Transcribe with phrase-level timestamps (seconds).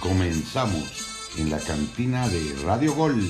[0.00, 3.20] Comenzamos en la cantina de Radio Gol.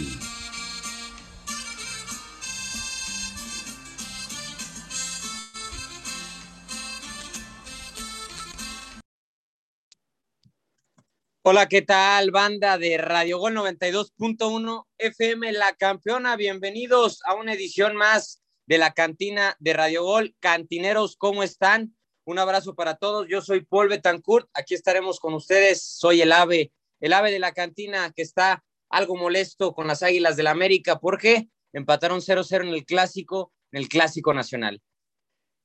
[11.42, 16.36] Hola, ¿qué tal, banda de Radio Gol 92.1 FM, la campeona?
[16.36, 20.36] Bienvenidos a una edición más de la cantina de Radio Gol.
[20.40, 21.94] Cantineros, ¿cómo están?
[22.28, 23.26] Un abrazo para todos.
[23.26, 24.50] Yo soy Paul Betancourt.
[24.52, 25.82] Aquí estaremos con ustedes.
[25.82, 30.36] Soy el ave, el ave de la cantina que está algo molesto con las Águilas
[30.36, 34.82] del la América porque empataron 0-0 en el clásico, en el clásico nacional.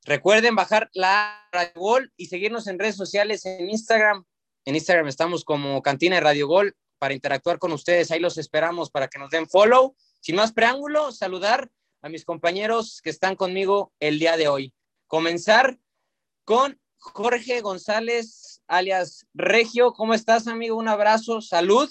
[0.06, 4.24] Recuerden bajar la Radio Gol y seguirnos en redes sociales en Instagram,
[4.64, 8.10] en Instagram estamos como Cantina de Radio Gol para interactuar con ustedes.
[8.10, 9.94] Ahí los esperamos para que nos den follow.
[10.22, 14.72] Sin más preámbulo, saludar a mis compañeros que están conmigo el día de hoy.
[15.08, 15.78] Comenzar
[16.44, 19.92] con Jorge González, alias Regio.
[19.92, 20.76] ¿Cómo estás, amigo?
[20.76, 21.90] Un abrazo, salud.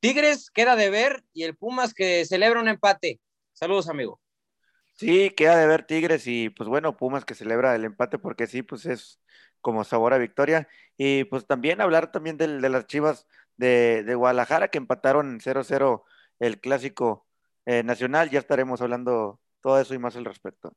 [0.00, 3.20] Tigres queda de ver y el Pumas que celebra un empate.
[3.52, 4.20] Saludos, amigo.
[4.94, 8.62] Sí, queda de ver Tigres y pues bueno, Pumas que celebra el empate porque sí,
[8.62, 9.20] pues es
[9.60, 10.68] como sabor a victoria.
[10.96, 16.04] Y pues también hablar también de, de las Chivas de, de, Guadalajara que empataron 0-0
[16.38, 17.26] el clásico
[17.66, 18.30] eh, nacional.
[18.30, 20.76] Ya estaremos hablando todo eso y más al respecto.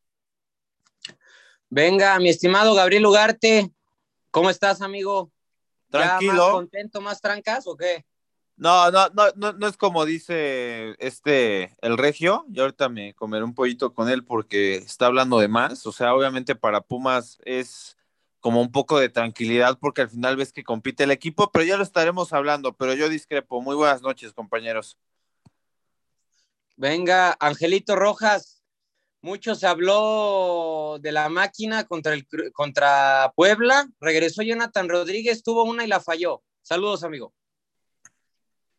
[1.69, 3.71] Venga, mi estimado Gabriel Ugarte,
[4.31, 5.31] ¿cómo estás, amigo?
[5.89, 6.33] Tranquilo.
[6.33, 8.05] ¿Ya más contento, más trancas o qué?
[8.57, 12.45] No, no, no, no, no es como dice este el regio.
[12.49, 15.85] Yo ahorita me comeré un pollito con él porque está hablando de más.
[15.85, 17.97] O sea, obviamente para Pumas es
[18.39, 21.77] como un poco de tranquilidad porque al final ves que compite el equipo, pero ya
[21.77, 23.61] lo estaremos hablando, pero yo discrepo.
[23.61, 24.97] Muy buenas noches, compañeros.
[26.75, 28.58] Venga, Angelito Rojas,
[29.21, 35.83] mucho se habló de la máquina contra, el, contra Puebla, regresó Jonathan Rodríguez, tuvo una
[35.83, 36.43] y la falló.
[36.61, 37.33] Saludos, amigo.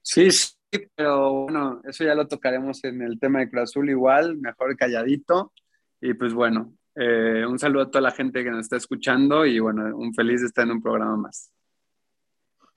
[0.03, 0.55] Sí, sí,
[0.95, 5.53] pero bueno, eso ya lo tocaremos en el tema de Cruz Azul igual, mejor calladito.
[6.01, 9.59] Y pues bueno, eh, un saludo a toda la gente que nos está escuchando y
[9.59, 11.53] bueno, un feliz de estar en un programa más.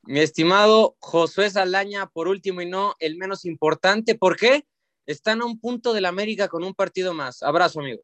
[0.03, 4.65] Mi estimado Josué Saldaña, por último y no el menos importante, ¿por qué?
[5.05, 7.43] Están a un punto de la América con un partido más.
[7.43, 8.01] Abrazo, amigo.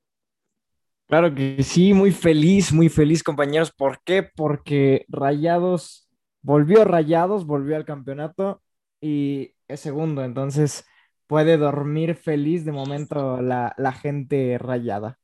[1.07, 3.71] Claro que sí, muy feliz, muy feliz, compañeros.
[3.71, 4.23] ¿Por qué?
[4.23, 6.09] Porque Rayados
[6.41, 8.61] volvió Rayados, volvió al campeonato
[9.01, 10.85] y es segundo, entonces
[11.27, 15.19] puede dormir feliz de momento la, la gente rayada.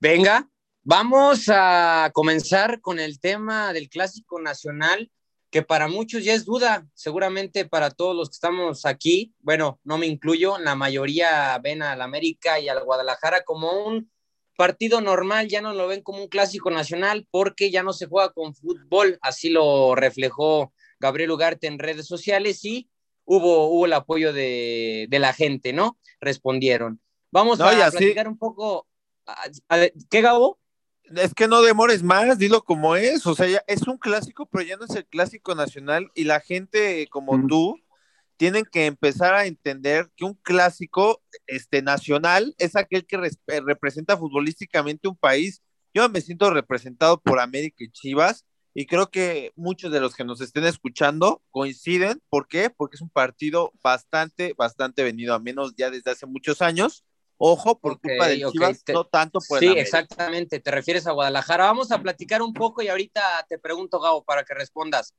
[0.00, 0.48] Venga,
[0.82, 5.10] vamos a comenzar con el tema del clásico nacional,
[5.50, 9.98] que para muchos ya es duda, seguramente para todos los que estamos aquí, bueno, no
[9.98, 14.10] me incluyo, la mayoría ven al América y al Guadalajara como un
[14.56, 18.32] partido normal, ya no lo ven como un clásico nacional porque ya no se juega
[18.32, 22.88] con fútbol, así lo reflejó Gabriel Ugarte en redes sociales y
[23.24, 25.98] hubo, hubo el apoyo de, de la gente, ¿no?
[26.20, 27.00] Respondieron.
[27.32, 28.86] Vamos no, a platicar un poco
[30.10, 30.58] ¿Qué, Gabo?
[31.16, 33.26] Es que no demores más, dilo como es.
[33.26, 36.10] O sea, ya es un clásico, pero ya no es el clásico nacional.
[36.14, 37.46] Y la gente como mm.
[37.48, 37.80] tú
[38.36, 45.08] tienen que empezar a entender que un clásico este, nacional es aquel que representa futbolísticamente
[45.08, 45.62] un país.
[45.92, 48.46] Yo me siento representado por América y Chivas.
[48.72, 52.22] Y creo que muchos de los que nos estén escuchando coinciden.
[52.28, 52.70] ¿Por qué?
[52.70, 57.04] Porque es un partido bastante, bastante venido a menos ya desde hace muchos años
[57.42, 58.94] Ojo, por okay, culpa de Chivas, okay.
[58.94, 61.64] no tanto por Sí, exactamente, te refieres a Guadalajara.
[61.64, 65.14] Vamos a platicar un poco y ahorita te pregunto, Gabo, para que respondas.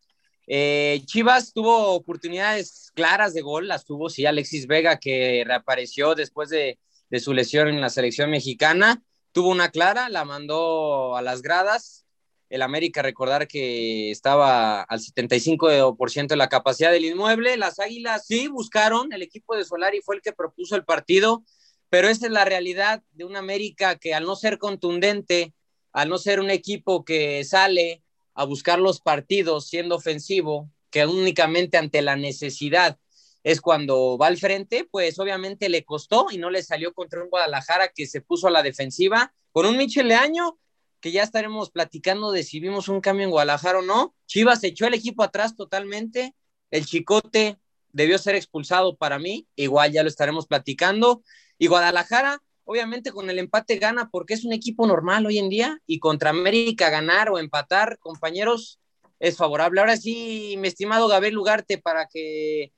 [0.46, 6.50] Eh, Chivas tuvo oportunidades claras de gol, las tuvo, sí, Alexis Vega, que reapareció después
[6.50, 6.78] de,
[7.09, 9.02] de su lesión en la selección mexicana,
[9.32, 12.06] tuvo una clara, la mandó a las gradas.
[12.50, 17.58] El América, recordar que estaba al 75% de la capacidad del inmueble.
[17.58, 21.44] Las Águilas sí buscaron, el equipo de Solari fue el que propuso el partido
[21.91, 25.53] pero esa es la realidad de un América que al no ser contundente,
[25.91, 28.02] al no ser un equipo que sale
[28.34, 32.97] a buscar los partidos siendo ofensivo, que únicamente ante la necesidad
[33.43, 37.29] es cuando va al frente, pues obviamente le costó y no le salió contra un
[37.29, 40.58] Guadalajara que se puso a la defensiva con un Michel Leaño,
[41.02, 44.16] que ya estaremos platicando de si vimos un cambio en Guadalajara o no.
[44.28, 46.35] Chivas echó el equipo atrás totalmente,
[46.70, 47.58] el Chicote
[47.91, 51.22] debió ser expulsado para mí, igual ya lo estaremos platicando.
[51.61, 55.79] Y Guadalajara, obviamente con el empate gana porque es un equipo normal hoy en día
[55.85, 58.79] y contra América ganar o empatar, compañeros,
[59.19, 59.79] es favorable.
[59.79, 62.73] Ahora sí, mi estimado Gabriel Lugarte, para que,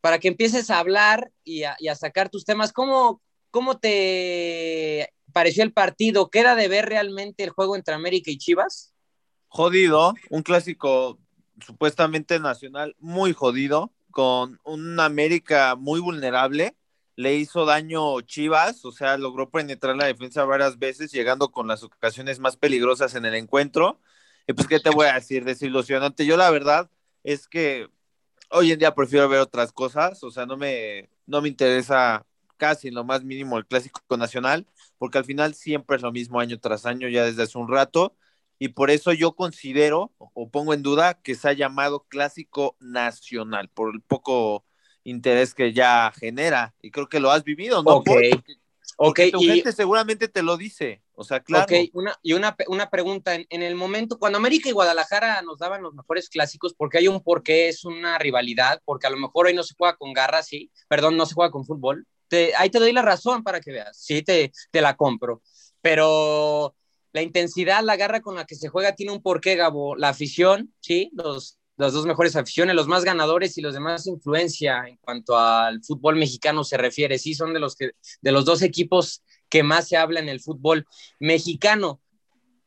[0.00, 3.22] para que empieces a hablar y a, a sacar tus temas, ¿cómo,
[3.52, 6.28] ¿cómo te pareció el partido?
[6.28, 8.92] ¿Queda de ver realmente el juego entre América y Chivas?
[9.46, 11.20] Jodido, un clásico
[11.64, 16.74] supuestamente nacional muy jodido, con un América muy vulnerable.
[17.22, 21.84] Le hizo daño Chivas, o sea, logró penetrar la defensa varias veces, llegando con las
[21.84, 24.00] ocasiones más peligrosas en el encuentro.
[24.48, 25.44] Y pues, ¿qué te voy a decir?
[25.44, 26.26] Desilusionante.
[26.26, 26.90] Yo la verdad
[27.22, 27.88] es que
[28.50, 32.26] hoy en día prefiero ver otras cosas, o sea, no me, no me interesa
[32.56, 34.66] casi lo más mínimo el clásico nacional,
[34.98, 38.16] porque al final siempre es lo mismo año tras año, ya desde hace un rato,
[38.58, 43.68] y por eso yo considero o pongo en duda que se ha llamado clásico nacional,
[43.68, 44.64] por el poco
[45.04, 47.96] interés que ya genera, y creo que lo has vivido, ¿no?
[47.96, 48.10] Ok.
[48.96, 51.64] Porque, tu y- gente seguramente te lo dice, o sea, claro.
[51.64, 55.58] Ok, una, y una, una pregunta, en, en el momento, cuando América y Guadalajara nos
[55.58, 59.46] daban los mejores clásicos, porque hay un porqué, es una rivalidad, porque a lo mejor
[59.46, 62.70] hoy no se juega con garra, sí, perdón, no se juega con fútbol, te- ahí
[62.70, 65.42] te doy la razón para que veas, sí, te, te la compro,
[65.80, 66.74] pero
[67.12, 70.72] la intensidad, la garra con la que se juega tiene un porqué, Gabo, la afición,
[70.80, 74.96] sí, los, las dos mejores aficiones, los más ganadores y los de más influencia en
[74.98, 79.22] cuanto al fútbol mexicano se refiere, sí, son de los, que, de los dos equipos
[79.48, 80.86] que más se habla en el fútbol
[81.18, 82.00] mexicano.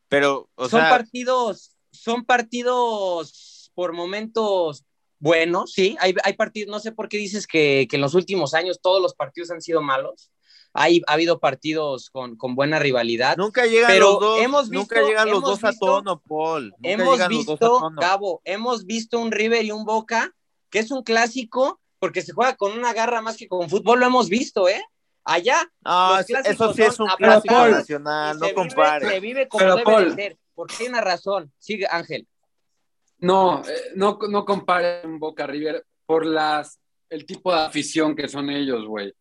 [0.08, 4.84] Pero, o son sea, partidos, son partidos por momentos
[5.18, 5.96] buenos, sí.
[6.00, 9.02] Hay, hay partidos, no sé por qué dices que, que en los últimos años todos
[9.02, 10.30] los partidos han sido malos.
[10.78, 13.36] Hay, ha habido partidos con, con buena rivalidad.
[13.36, 16.20] nunca llegan pero los dos, hemos nunca visto- llegan los hemos dos a visto- tono,
[16.20, 16.74] Paul.
[16.78, 18.00] Nunca hemos visto, tono.
[18.00, 20.34] Gabo, hemos visto un River y un Boca,
[20.70, 24.06] que es un clásico, porque se juega con una garra más que con fútbol, lo
[24.06, 24.82] hemos visto, ¿eh?
[25.24, 29.08] Allá No, los eso- sí es un clásico nacional, no compares.
[29.08, 30.14] se vive como Pero, debe Paul.
[30.16, 31.52] de ser, porque tiene una razón.
[31.58, 32.28] Sigue, Ángel.
[33.18, 36.78] No, eh, no, no comparen Boca River por las,
[37.08, 39.12] el tipo de afición que son ellos, güey.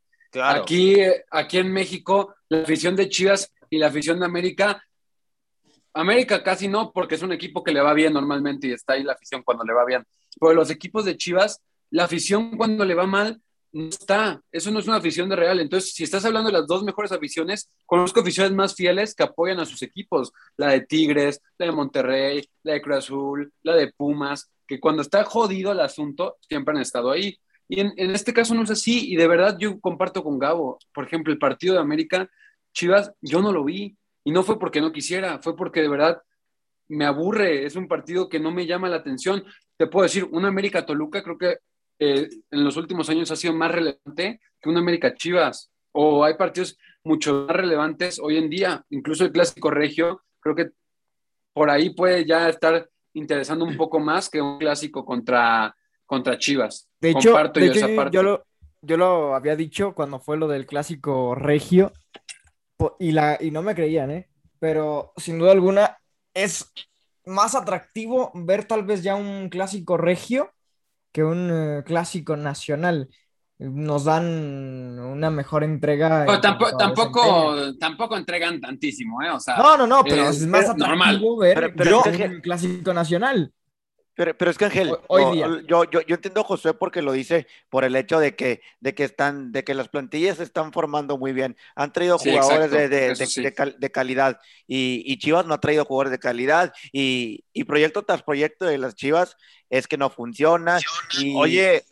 [0.44, 0.98] Aquí,
[1.32, 4.84] aquí en México, la afición de Chivas y la afición de América,
[5.94, 9.04] América casi no, porque es un equipo que le va bien normalmente y está ahí
[9.04, 10.04] la afición cuando le va bien.
[10.40, 13.42] Pero los equipos de Chivas, la afición cuando le va mal,
[13.72, 14.42] no está.
[14.52, 15.60] Eso no es una afición de real.
[15.60, 19.60] Entonces, si estás hablando de las dos mejores aficiones, conozco aficiones más fieles que apoyan
[19.60, 20.32] a sus equipos.
[20.58, 25.02] La de Tigres, la de Monterrey, la de Cruz Azul, la de Pumas, que cuando
[25.02, 27.38] está jodido el asunto, siempre han estado ahí.
[27.68, 30.78] Y en, este caso no es así, y de verdad yo comparto con Gabo.
[30.94, 32.30] Por ejemplo, el partido de América,
[32.74, 36.22] Chivas, yo no lo vi, y no fue porque no quisiera, fue porque de verdad
[36.88, 39.44] me aburre, es un partido que no me llama la atención.
[39.78, 41.58] Te puedo decir, un América Toluca creo que
[42.00, 46.36] eh, en los últimos años ha sido más relevante que un América Chivas, o hay
[46.36, 50.72] partidos mucho más relevantes hoy en día, incluso el Clásico Regio, creo que
[51.54, 55.74] por ahí puede ya estar interesando un poco más que un clásico contra,
[56.06, 56.90] contra Chivas.
[57.00, 58.16] De hecho, Comparto de yo hecho, esa parte.
[58.16, 58.46] yo, lo,
[58.82, 61.92] yo lo había dicho cuando fue lo del clásico regio
[63.00, 64.30] y, la, y no me creían, ¿eh?
[64.60, 65.98] Pero sin duda alguna
[66.34, 66.72] es
[67.26, 70.52] más atractivo ver tal vez ya un clásico regio
[71.12, 73.10] que un eh, clásico nacional.
[73.58, 76.20] Nos dan una mejor entrega.
[76.22, 79.32] en Pero tampoco, tampoco, tampoco entregan tantísimo, ¿eh?
[79.32, 81.16] O sea, No, no, no, pero eh, es más es normal.
[81.16, 83.54] atractivo ver Pero- pero yo es que- un clásico nacional.
[84.16, 87.02] Pero, pero es que Ángel, Hoy- hoy no, yo, yo, yo entiendo a Josué porque
[87.02, 90.44] lo dice por el hecho de que, de que están, de que las plantillas se
[90.44, 91.58] están formando muy bien.
[91.76, 93.42] Han traído Sí, jugadores exacto, de, de- de- sí.
[93.44, 97.66] de cal- de calidad y, y Chivas no ha traído jugadores de calidad y, y
[97.66, 99.36] proyecto tras proyecto de las Chivas
[99.70, 100.80] es que no funciona.
[101.20, 101.84] Y, Oye,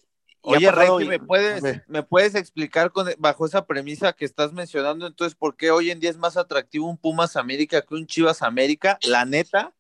[0.42, 1.62] oye, Reiki, ¿me puedes.
[1.88, 6.00] ¿me puedes explicar con, bajo esa premisa que estás mencionando entonces por qué hoy en
[6.00, 8.98] día es más atractivo un Pumas América que un Chivas América?
[9.04, 9.74] La neta,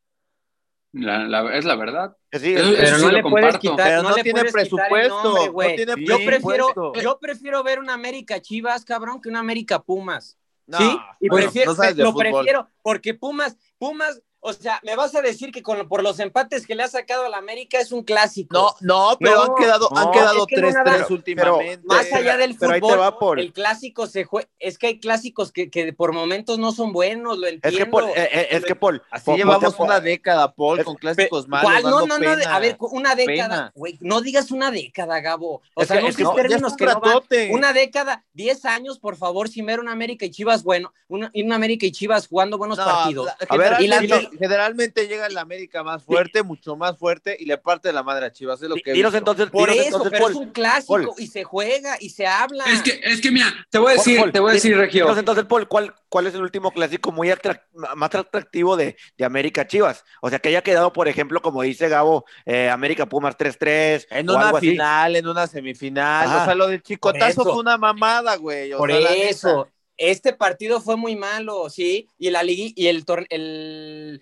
[0.94, 2.16] la- la- es la verdad.
[2.32, 4.86] que sí, Eso- Pero no le puedes quitar, pero no, no, le tiene puedes quitar
[4.86, 6.92] el presupuesto, nombre, no tiene Sí, Yo presupuesto.
[6.92, 10.38] prefiero, yo prefiero ver un América Chivas, cabrón, que un América Pumas.
[10.66, 10.98] No, ¿Sí?
[11.20, 12.32] Y bueno, prefiero, no sabes de lo fútbol.
[12.32, 16.68] prefiero porque Pumas, Pumas, o sea, me vas a decir que con, por los empates
[16.68, 18.76] que le ha sacado a la América es un clásico.
[18.82, 21.86] No, no, pero No, han quedado, han no, quedado es que no 3-3 nada- últimamente.
[21.86, 24.48] Más allá del pero ahí te fútbol, va, el clásico se juega.
[24.60, 27.78] Es que hay clásicos que, que por momentos no son buenos, lo es entiendo.
[27.80, 30.86] que Paul, eh, eh, es que Paul, Así Paul, llevamos Paul, una década, Paul, Es-
[30.86, 31.72] con clásicos malos.
[31.72, 31.84] ¿Cuál?
[31.84, 35.62] No, no, no, a ver, una década, güey, no digas una década, Gabo.
[35.74, 37.14] O Es sea, es que No, ya es términos un que no van.
[37.52, 41.56] Una década, 10 años, por favor, sin ver una América y Chivas bueno, una, una
[41.56, 43.26] América y Chivas jugando buenos No, partidos.
[43.28, 44.02] la- A ver, y la-
[44.38, 48.32] generalmente llega la América más fuerte, mucho más fuerte, y le parte la madre a
[48.32, 48.62] Chivas.
[48.62, 51.10] Es lo que dinos entonces, Por dinos eso, entonces, pero Paul, es un clásico Paul.
[51.18, 52.63] y se juega y se habla.
[52.66, 54.86] Es que, es que mira, te voy a decir, Paul, te voy a decir, dinos
[54.86, 55.18] Regio.
[55.18, 57.62] entonces, Paul, ¿cuál, ¿cuál es el último clásico muy atrac-
[57.96, 60.04] más atractivo de, de América Chivas?
[60.22, 64.30] O sea, que haya quedado, por ejemplo, como dice Gabo, eh, América Pumas 3-3 En
[64.30, 64.70] o una algo así.
[64.72, 66.28] final, en una semifinal.
[66.28, 66.42] Ajá.
[66.42, 68.74] O sea, lo del chicotazo fue una mamada, güey.
[68.74, 69.70] o Por sea, eso.
[69.98, 72.08] Este partido fue muy malo, ¿sí?
[72.18, 74.22] Y la ligui- y el, el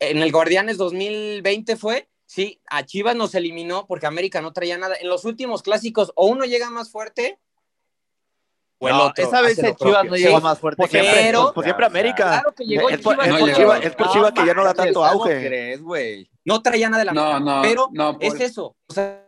[0.00, 4.96] en el Guardianes 2020 fue, sí, a Chivas nos eliminó porque América no traía nada.
[5.00, 7.38] En los últimos clásicos, o uno llega más fuerte,
[8.78, 9.24] o el No, otro.
[9.24, 10.04] esa vez Chivas propio.
[10.10, 12.16] no llegó Sí, más fuerte Pues siempre, Pero- pues, pues siempre América.
[12.24, 13.52] Claro que llegó es, por, Chivas, es por.
[13.54, 15.46] Chivas, es por No Chivas que ya no da tanto manches, ¿cómo auge.
[15.46, 15.80] crees?
[16.44, 18.74] No traía nada de la No, no, pero no, es eso.
[18.88, 19.21] O sea,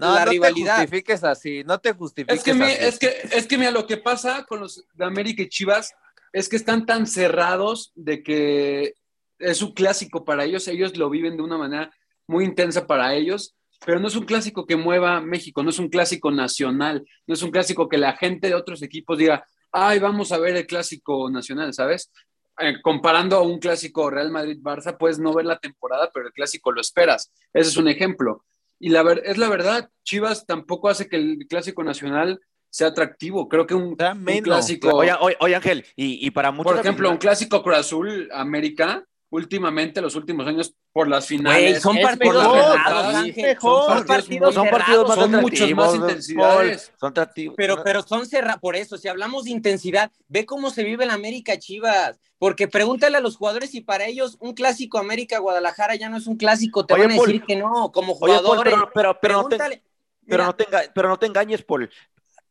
[0.00, 0.76] No, la no rivalidad.
[0.76, 2.76] te justifiques así, no te justifiques Es que, mi- así.
[2.84, 5.92] es, que, es que mira, lo que pasa con los de América y Chivas
[6.32, 8.94] es que están tan cerrados de que
[9.38, 11.92] es un clásico para ellos, ellos lo viven de una manera
[12.26, 13.54] muy intensa para ellos,
[13.84, 17.42] pero no es un clásico que mueva México, no es un clásico nacional, no es
[17.42, 21.30] un clásico que la gente de otros equipos diga, ay, vamos a ver el clásico
[21.30, 22.10] nacional, ¿sabes?
[22.58, 26.70] Eh, comparando a un clásico Real Madrid-Barça, puedes no ver la temporada, pero el clásico
[26.72, 27.32] lo esperas.
[27.54, 28.44] Ese es un ejemplo.
[28.80, 33.48] Y la ver- es la verdad, Chivas tampoco hace que el clásico nacional sea atractivo.
[33.48, 33.94] Creo que un,
[34.42, 38.28] clásico, Oye, oye, oye, Ángel, y, y para muchos por ejemplo, un clásico Cruz Azul
[38.32, 41.82] América, últimamente, los últimos años, por las finales.
[41.84, 42.78] Güey, son partidos mejor,
[43.14, 43.42] Ángel.
[43.46, 43.86] mejor.
[43.96, 45.08] Son partidos, son partidos cerrados.
[45.08, 46.92] más son muchos atractivos, más intensidades.
[46.98, 47.54] Son atractivos.
[47.56, 51.10] Pero, pero son cerrados, por eso, si hablamos de intensidad, ve cómo se vive el
[51.10, 56.16] América Chivas, porque pregúntale a los jugadores si para ellos un clásico América-Guadalajara ya no
[56.16, 57.26] es un clásico, te Oye, van a Paul.
[57.28, 58.74] decir que no, como Oye, Paul, jugadores.
[58.74, 59.82] pero, pero, pero no te,
[60.26, 61.90] pero, no te pero no te engañes, Paul.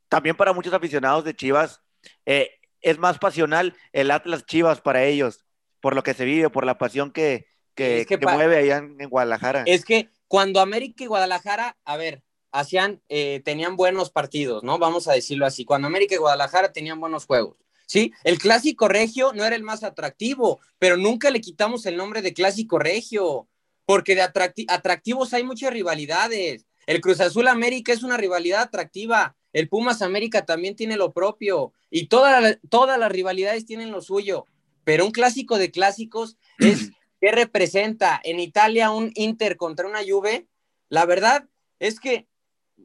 [0.07, 1.81] También para muchos aficionados de Chivas,
[2.25, 5.45] eh, es más pasional el Atlas Chivas para ellos,
[5.81, 7.45] por lo que se vive, por la pasión que,
[7.75, 9.63] que, Es que que pa- mueve allá en, en Guadalajara.
[9.65, 14.77] Es que cuando América y Guadalajara, a ver, hacían, eh, tenían buenos partidos, ¿no?
[14.79, 15.65] Vamos a decirlo así.
[15.65, 17.57] Cuando América y Guadalajara tenían buenos juegos.
[17.85, 22.21] Sí, el clásico regio no era el más atractivo, pero nunca le quitamos el nombre
[22.21, 23.47] de clásico regio,
[23.85, 26.65] porque de atracti- atractivos hay muchas rivalidades.
[26.85, 31.73] El Cruz Azul América es una rivalidad atractiva, el Pumas América también tiene lo propio,
[31.89, 34.45] y toda la- todas las rivalidades tienen lo suyo,
[34.83, 40.47] pero un clásico de clásicos es ¿Qué representa en Italia un Inter contra una Juve?
[40.87, 41.47] La verdad
[41.79, 42.27] es que,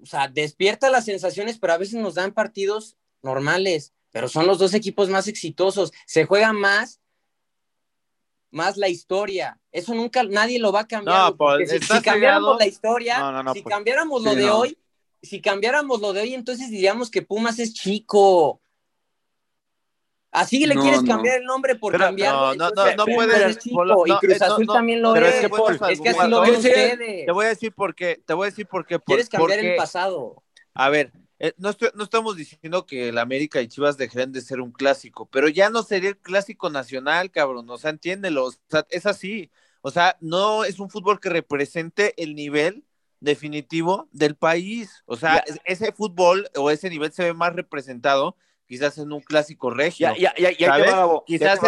[0.03, 4.59] o sea, despierta las sensaciones, pero a veces nos dan partidos normales, pero son los
[4.59, 5.93] dos equipos más exitosos.
[6.07, 7.01] Se juega más,
[8.51, 9.61] más la historia.
[9.71, 11.31] Eso nunca nadie lo va a cambiar.
[11.31, 13.73] No, Paul, si, cambiáramos la historia, No, no, no, si pues.
[13.73, 14.79] cambiáramos lo Sí, de hoy,
[15.23, 18.61] si cambiáramos lo de hoy, entonces diríamos que Pumas es chico.
[20.35, 21.09] Así le No, quieres no.
[21.15, 22.55] cambiar el nombre por Pero- cambiarlo.
[22.57, 25.37] no, no, no, puedes- Polo, y Cruz Azul también lo pero es.
[25.37, 27.27] es que, Paul, es que así lo ven ustedes.
[27.27, 28.99] Te voy a decir por qué, te voy a decir por qué.
[28.99, 30.43] por- Quieres cambiar porque- el pasado.
[30.75, 34.41] A ver, eh, no, estoy- no estamos diciendo que el América y Chivas dejen de
[34.41, 37.71] ser un clásico, pero ya no sería el clásico nacional, cabrón.
[37.71, 38.47] O sea, entiéndelo.
[38.47, 39.53] O sea, es así.
[39.83, 42.85] O sea, no es un fútbol que represente el nivel
[43.21, 45.03] definitivo del país.
[45.07, 48.37] O sea, es- ese fútbol o ese nivel se ve más representado
[48.67, 50.09] quizás en un clásico regio.
[50.15, 50.85] Ya, ya, ya, ya, ¿sabes?
[50.87, 51.61] te va, Gabo, ya Quizás, es-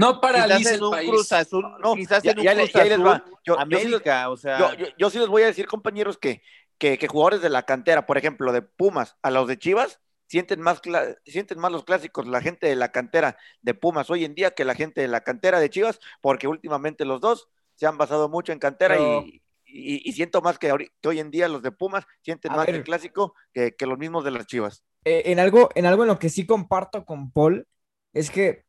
[0.00, 1.10] No quizás en un país.
[1.10, 3.24] Cruz Azul, No, quizás ya- en un Cruz Azul, va.
[3.26, 5.66] Yo- yo sí les- América, o sea, Yo, yo, yo sí les voy a decir,
[5.66, 6.42] compañeros, que,
[6.78, 10.60] que, que jugadores de la cantera, por ejemplo, de Pumas a los de Chivas, sienten
[10.60, 10.80] más,
[11.26, 14.64] sienten más los clásicos la gente de la cantera de Pumas hoy en día que
[14.64, 18.52] la gente de la cantera de Chivas, porque últimamente los dos se han basado mucho
[18.52, 21.72] en cantera Pero- y, y- y siento más que, que hoy en día los de
[21.72, 22.76] Pumas sienten A más ver.
[22.76, 24.84] el clásico que, que los mismos de las Chivas.
[25.04, 27.66] eh, en algo, en algo en lo que sí comparto con Paul
[28.12, 28.64] es que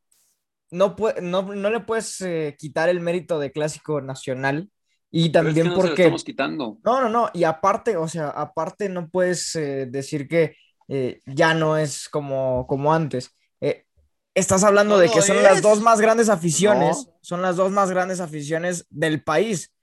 [0.71, 4.69] no, no, no le puedes eh, quitar el mérito de clásico nacional
[5.11, 6.77] y Pero es que también no se lo porque estamos quitando.
[6.85, 10.55] no, no, no, y aparte, o sea, aparte no puedes eh, decir que
[10.87, 13.31] eh, ya no es como, como antes.
[13.59, 13.85] Eh,
[14.33, 15.61] estás hablando No de que son las es.
[15.61, 17.17] dos más grandes aficiones, No.
[17.21, 19.73] son las dos más grandes aficiones del país.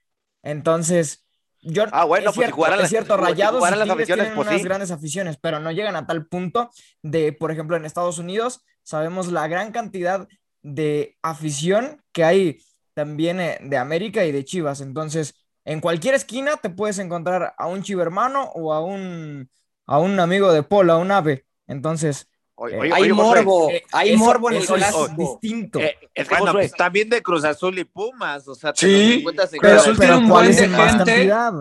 [0.43, 1.25] Entonces,
[1.61, 3.89] yo Ah, bueno, es pues si cierto, jugaran es las- cierto, si Rayados y las
[3.89, 4.67] aficiones, tienen pues unas sí.
[4.67, 6.69] grandes aficiones, pero no llegan a tal punto
[7.01, 10.27] de, por ejemplo, en Estados Unidos, sabemos la gran cantidad
[10.61, 12.59] de afición que hay
[12.93, 14.81] también eh, de América y de Chivas.
[14.81, 19.49] Entonces, en cualquier esquina te puedes encontrar a un chivermano o a un,
[19.85, 21.45] a un amigo de Paul, a un ave.
[21.67, 22.28] Entonces,
[22.61, 25.07] Oye, Eh, oye, hay oye, morbo, eh, hay eso- morbo en el es clásico.
[25.17, 25.79] distinto.
[25.79, 29.17] eh, es que, bueno, pues también de Cruz Azul y Pumas, o sea, Sí, los
[29.19, 30.07] encuentras en Cruz cada Azul esquina.
[30.13, 31.05] tiene un ¿cuál buen es de en más gente.
[31.13, 31.53] cantidad?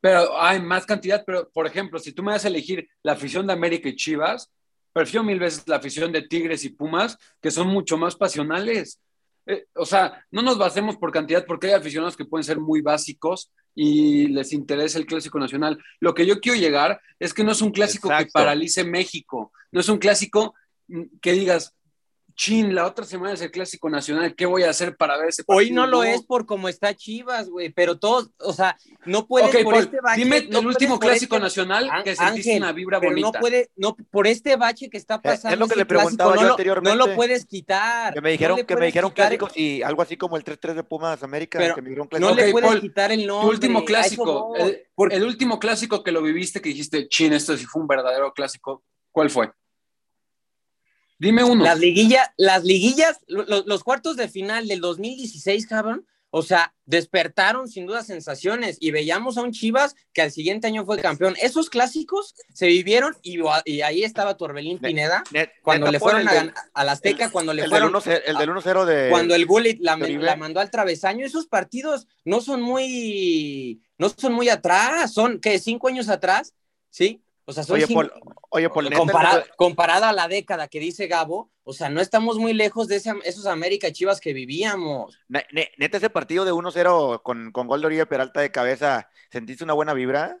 [0.00, 3.46] Pero hay más cantidad, pero por ejemplo, si tú me das a elegir la afición
[3.46, 4.50] de América y Chivas,
[4.92, 9.00] prefiero mil veces la afición de Tigres y Pumas, que son mucho más pasionales.
[9.46, 12.82] Eh, o sea, no nos basemos por cantidad, porque hay aficionados que pueden ser muy
[12.82, 15.78] básicos y les interesa el clásico nacional.
[16.00, 19.80] Lo que yo quiero llegar es que no es un clásico que paralice México, no
[19.80, 20.54] es un clásico
[20.88, 21.76] mm, que digas,
[22.36, 25.42] chin, la otra semana es el Clásico Nacional, ¿qué voy a hacer para ver ese
[25.42, 25.66] partido?
[25.66, 28.76] Hoy no lo es por cómo está Chivas, güey, pero todos, o sea,
[29.06, 32.98] no puedes por este bache, Dime el último Clásico este, Nacional que sentiste una vibra
[32.98, 33.30] bonita.
[33.32, 35.54] no puede, no, por este bache que está pasando.
[35.54, 36.98] Es lo que le preguntaba clásico, yo anteriormente.
[36.98, 38.12] No lo puedes quitar.
[38.12, 41.22] Que me dijeron, que me dijeron clásicos y algo así como el 3-3 de Pumas
[41.22, 41.58] América.
[41.58, 43.46] Pero que me dijeron no le puedes quitar el nombre.
[43.46, 47.64] Tu último clásico, el, el último clásico que lo viviste, que dijiste, chin, esto sí
[47.64, 49.50] fue un verdadero clásico, ¿cuál fue?
[51.18, 51.64] Dime uno.
[51.64, 57.86] Las liguillas, las liguillas, los, cuartos de final del 2016, cabrón, o sea, despertaron sin
[57.86, 61.34] duda sensaciones y veíamos a un Chivas que al siguiente año fue campeón.
[61.40, 63.40] Esos clásicos se vivieron y,
[63.80, 65.24] ahí estaba Torbelín Pineda
[65.62, 67.94] cuando le fueron a, a, la Azteca, cuando le fueron.
[68.04, 69.08] el del 1-0 de.
[69.10, 71.24] Cuando el Gullit la, la, mandó al travesaño.
[71.24, 73.80] Esos partidos no son muy.
[73.96, 76.52] No son muy atrás, son que cinco años atrás,
[76.90, 77.22] ¿sí?
[77.48, 77.86] O sea, oye,
[78.50, 78.68] oye,
[79.56, 83.46] comparada a la década que dice Gabo, o sea, no estamos muy lejos de esos
[83.46, 85.16] América Chivas que vivíamos.
[85.28, 89.74] neta, ese partido de 1-0 con, con gol de Oribe Peralta de cabeza, ¿sentiste una
[89.74, 90.40] buena vibra?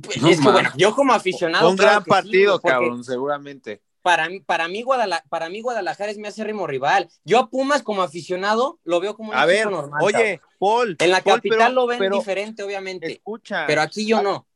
[0.00, 1.68] Pues, es que, bueno, yo como aficionado.
[1.68, 3.82] Un gran partido, cabrón, seguramente.
[4.02, 7.08] Para, para, mí, Guadalajara, para mí Guadalajara es mi acérrimo rival.
[7.24, 10.00] Yo a Pumas como aficionado lo veo como un a ver, normal.
[10.00, 10.94] Oye, Paul.
[11.00, 13.10] En la capital lo ven diferente, obviamente.
[13.14, 13.64] Escucha.
[13.66, 14.46] Pero aquí yo no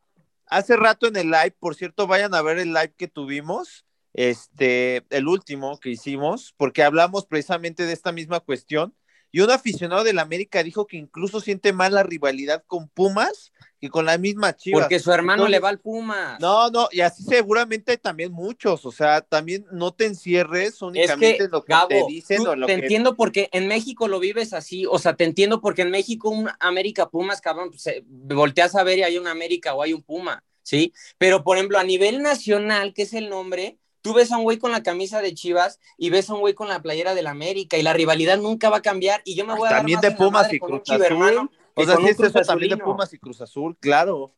[0.50, 5.06] hace rato en el live, por cierto, vayan a ver el live que tuvimos, este,
[5.10, 8.94] el último que hicimos, porque hablamos precisamente de esta misma cuestión.
[9.32, 13.88] Y un aficionado del América dijo que incluso siente más la rivalidad con Pumas que
[13.88, 14.82] con la misma Chivas.
[14.82, 16.38] Porque su hermano le va al Pumas.
[16.38, 21.50] No, no, y así seguramente también muchos, o sea, también no te encierres únicamente en
[21.50, 24.98] lo que te dicen o lo te entiendo porque en México lo vives así, o
[24.98, 29.02] sea, te entiendo porque en México un América Pumas, cabrón, pues, volteas a ver y
[29.02, 30.92] hay un América o hay un Puma, ¿sí?
[31.16, 34.58] Pero, por ejemplo, a nivel nacional, que es el nombre, tú ves a un güey
[34.58, 37.76] con la camisa de Chivas y ves a un güey con la playera del América
[37.76, 40.52] y la rivalidad nunca va a cambiar y yo me voy a También de Pumas
[40.52, 41.50] y Cruz Azul.
[41.74, 44.34] O sea, sí es eso también de Pumas y Cruz Azul, claro.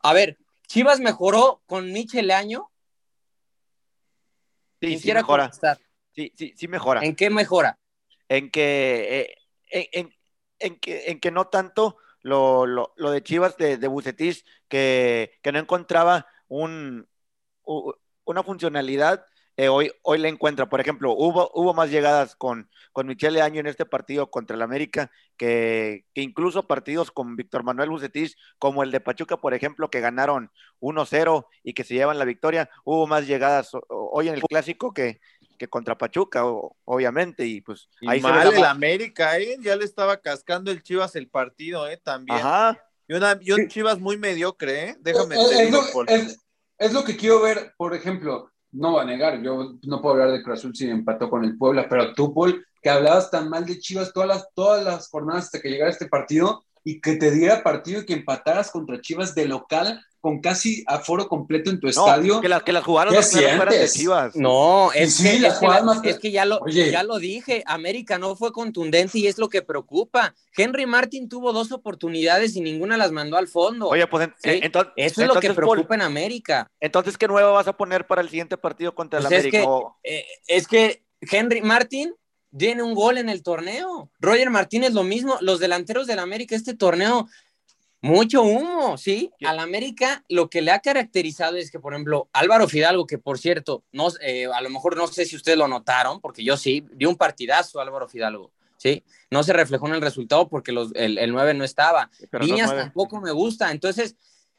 [0.00, 2.70] A ver, Chivas mejoró con Michel Año.
[4.80, 5.50] Sí, sí mejora.
[6.14, 7.02] Sí, sí, sí mejora.
[7.02, 7.78] ¿En qué mejora?
[8.28, 9.36] En que,
[9.70, 10.08] eh,
[10.58, 15.38] en, que, en que no tanto lo, lo, lo de Chivas de, de Bucetich, que,
[15.42, 17.08] que no encontraba un,
[18.32, 19.24] una funcionalidad
[19.56, 20.68] eh, hoy, hoy la encuentra.
[20.68, 24.62] Por ejemplo, hubo, hubo más llegadas con, con Michele Año en este partido contra el
[24.62, 30.00] América que, incluso partidos con Víctor Manuel Bucetich, como el de Pachuca, por ejemplo, que
[30.00, 32.70] ganaron 1-0 y que se llevan la victoria.
[32.84, 35.20] Hubo más llegadas hoy en el clásico que,
[35.58, 37.44] que contra Pachuca, obviamente.
[37.44, 39.58] Y pues ahí mal el América, ¿eh?
[39.60, 41.98] Ya le estaba cascando el Chivas el partido, ¿eh?
[41.98, 42.38] También.
[42.38, 42.82] Ajá.
[43.06, 44.96] Y, una, y un Chivas muy mediocre, ¿eh?
[45.00, 45.74] Déjame es,
[46.08, 46.41] es,
[46.82, 50.32] es lo que quiero ver, por ejemplo no va a negar, yo no puedo hablar
[50.32, 53.66] de Cruz Azul si empató con el Puebla, pero tú, Paul, que hablabas tan mal
[53.66, 57.30] de Chivas todas las, todas las jornadas hasta que llegara este partido y que te
[57.30, 61.88] diera partido y que empataras contra Chivas de local con casi aforo completo en tu
[61.88, 62.40] estadio.
[62.40, 64.36] Que, las que las jugaron las de Chivas.
[64.36, 65.36] No, es, que,
[66.04, 69.62] es, que, ya lo, ya lo dije, América no fue contundente y es lo que
[69.62, 70.32] preocupa.
[70.56, 73.88] Henry Martin tuvo dos oportunidades y ninguna las mandó al fondo.
[73.88, 76.70] Oye, pues entonces, eso es lo que preocupa en América.
[76.78, 79.66] Entonces, ¿qué nueva vas a poner para el siguiente partido contra el pues América?
[80.04, 82.14] Eh, es que Henry Martin
[82.56, 84.08] tiene un gol en el torneo.
[84.20, 85.36] Roger Martínez lo mismo.
[85.40, 87.26] Los delanteros del América, este torneo
[88.02, 89.30] mucho humo, sí.
[89.44, 93.38] Al América lo que le ha caracterizado es que, por ejemplo, Álvaro Fidalgo, que por
[93.38, 96.84] cierto, no, eh, a lo mejor no sé si ustedes lo notaron, porque yo sí,
[96.94, 99.04] dio un partidazo Álvaro Fidalgo, ¿sí?
[99.30, 102.10] No se reflejó en el resultado porque los, el, el 9 no estaba.
[102.40, 103.70] Viñas tampoco me gusta.
[103.70, 104.16] Entonces,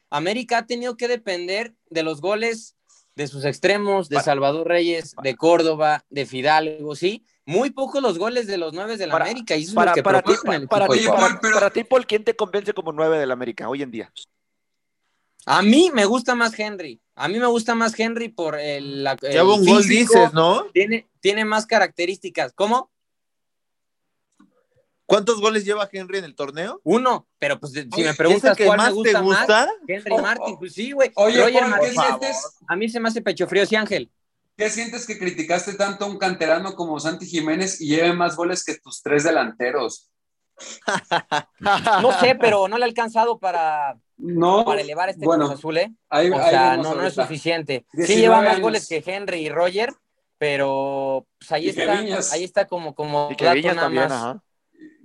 [0.10, 2.78] América ha tenido que depender de los goles
[3.16, 7.26] de sus extremos, de Salvador Reyes, de Córdoba, de Fidalgo, ¿sí?
[7.46, 9.56] muy pocos los goles de los nueve del la América.
[9.56, 10.34] Y eso para, es lo que para, ti,
[10.70, 11.06] para, ti,
[11.54, 14.12] para, ti, Paul, ¿quién te convence como nueve del América hoy en día?
[15.46, 17.02] A mí me gusta más Henry.
[17.16, 19.04] A mí me gusta más Henry por el.
[19.04, 20.64] La, el un gol dices, ¿no?
[20.74, 22.54] Tiene, tiene más características.
[22.54, 22.92] ¿Cómo?
[25.06, 26.80] ¿Cuántos goles lleva Henry en el torneo?
[26.84, 29.66] Uno, pero pues si me preguntas cuál me gusta, te gusta?
[29.66, 31.12] más, Henry Martin, pues sí, güey.
[31.16, 32.00] Oye, Roger Martin,
[32.68, 34.12] a mí se me hace pecho frío, sí, Ángel.
[34.56, 38.64] ¿Qué sientes que criticaste tanto a un canterano como Santi Jiménez y lleve más goles
[38.64, 40.10] que tus tres delanteros?
[42.00, 45.92] no sé, pero no le ha alcanzado para, no, para elevar este bueno, Azul, ¿eh?
[46.10, 47.86] o sea, no, no, es suficiente.
[47.92, 49.92] Sí lleva más goles que Henry y Roger,
[50.38, 52.00] pero pues ahí está,
[52.32, 53.30] ahí está como, como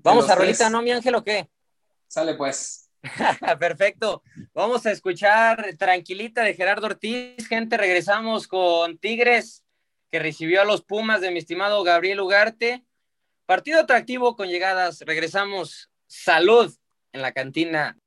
[0.09, 1.51] Vamos a rolita, ¿no, mi ángel, o qué?
[2.07, 2.91] Sale pues.
[3.61, 4.23] Perfecto.
[4.55, 7.47] Vamos a escuchar Tranquilita de Gerardo Ortiz.
[7.47, 9.65] Gente, regresamos con Tigres
[10.11, 12.87] que recibió a los Pumas de mi estimado Gabriel Ugarte.
[13.45, 15.03] Partido atractivo con llegadas.
[15.03, 15.91] Regresamos.
[16.07, 16.75] Salud
[17.13, 17.99] en la cantina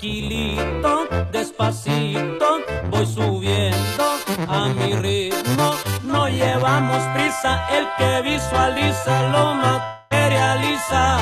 [0.00, 2.60] tranquilito, despacito,
[2.90, 4.04] voy subiendo
[4.48, 5.74] a mi ritmo.
[6.04, 11.18] No llevamos prisa, el que visualiza lo materializa.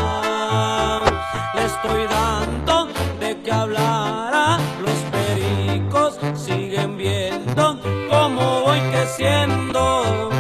[1.54, 2.88] Le estoy dando
[3.18, 10.30] de qué hablar los pericos siguen viendo cómo voy creciendo.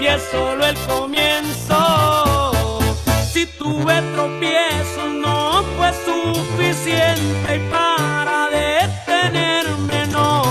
[0.00, 1.05] Y es solo el.
[3.36, 10.42] Si tuve tropiezos, no fue suficiente y para detenerme, no.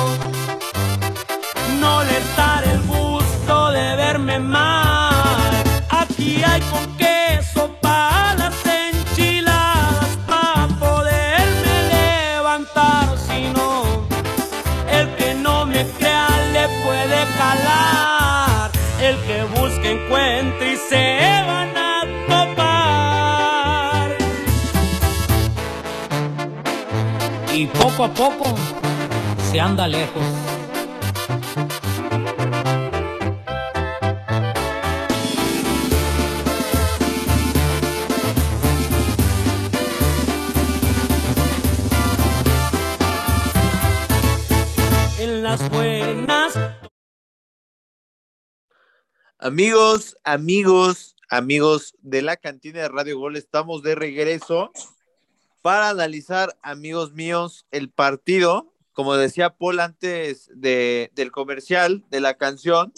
[1.79, 4.74] No les daré el gusto de verme mal.
[27.97, 28.55] Poco a poco
[29.51, 30.21] se anda lejos.
[45.19, 46.59] En las buenas
[49.39, 54.71] Amigos, amigos, amigos de la cantina de Radio Gol, estamos de regreso
[55.65, 58.71] para analizar, amigos míos, el partido.
[58.93, 62.93] Como decía Paul antes de, del comercial, de la canción,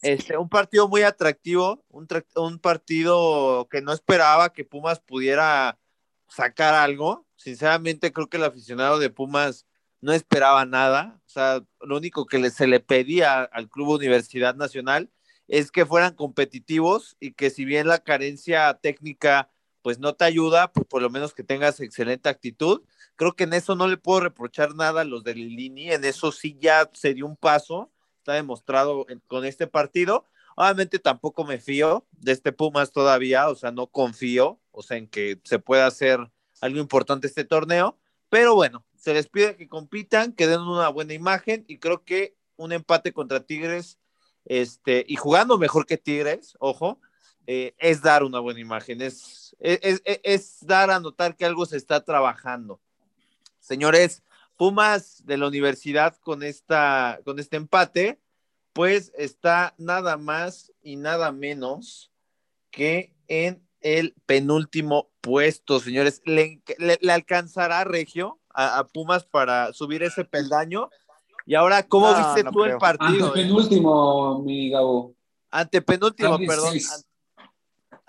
[0.00, 5.78] este, un partido muy atractivo, un, un partido que no esperaba que Pumas pudiera
[6.26, 7.26] sacar algo.
[7.36, 9.66] Sinceramente, creo que el aficionado de Pumas
[10.00, 11.20] no esperaba nada.
[11.26, 15.10] O sea, lo único que se le pedía al Club Universidad Nacional
[15.48, 19.50] es que fueran competitivos y que si bien la carencia técnica
[19.82, 22.82] pues no te ayuda, pues por lo menos que tengas excelente actitud.
[23.16, 26.32] Creo que en eso no le puedo reprochar nada a los de Lilini, en eso
[26.32, 30.26] sí ya se dio un paso, está demostrado con este partido.
[30.56, 35.08] Obviamente tampoco me fío de este Pumas todavía, o sea, no confío, o sea, en
[35.08, 36.20] que se pueda hacer
[36.60, 41.14] algo importante este torneo, pero bueno, se les pide que compitan, que den una buena
[41.14, 43.98] imagen y creo que un empate contra Tigres
[44.44, 47.00] este, y jugando mejor que Tigres, ojo,
[47.46, 51.66] eh, es dar una buena imagen, es, es, es, es dar a notar que algo
[51.66, 52.80] se está trabajando.
[53.58, 54.22] Señores,
[54.56, 58.20] Pumas de la universidad con, esta, con este empate,
[58.74, 62.10] pues está nada más y nada menos
[62.70, 66.20] que en el penúltimo puesto, señores.
[66.24, 70.90] ¿Le, le, le alcanzará Regio a, a, Pumas para subir ese peldaño?
[71.46, 72.74] Y ahora, ¿cómo No, viste no tú creo.
[72.74, 73.28] el partido?
[73.28, 75.14] Ante penúltimo, mi Gabo.
[75.50, 76.72] Antepenúltimo, perdón.
[76.72, 77.06] seis.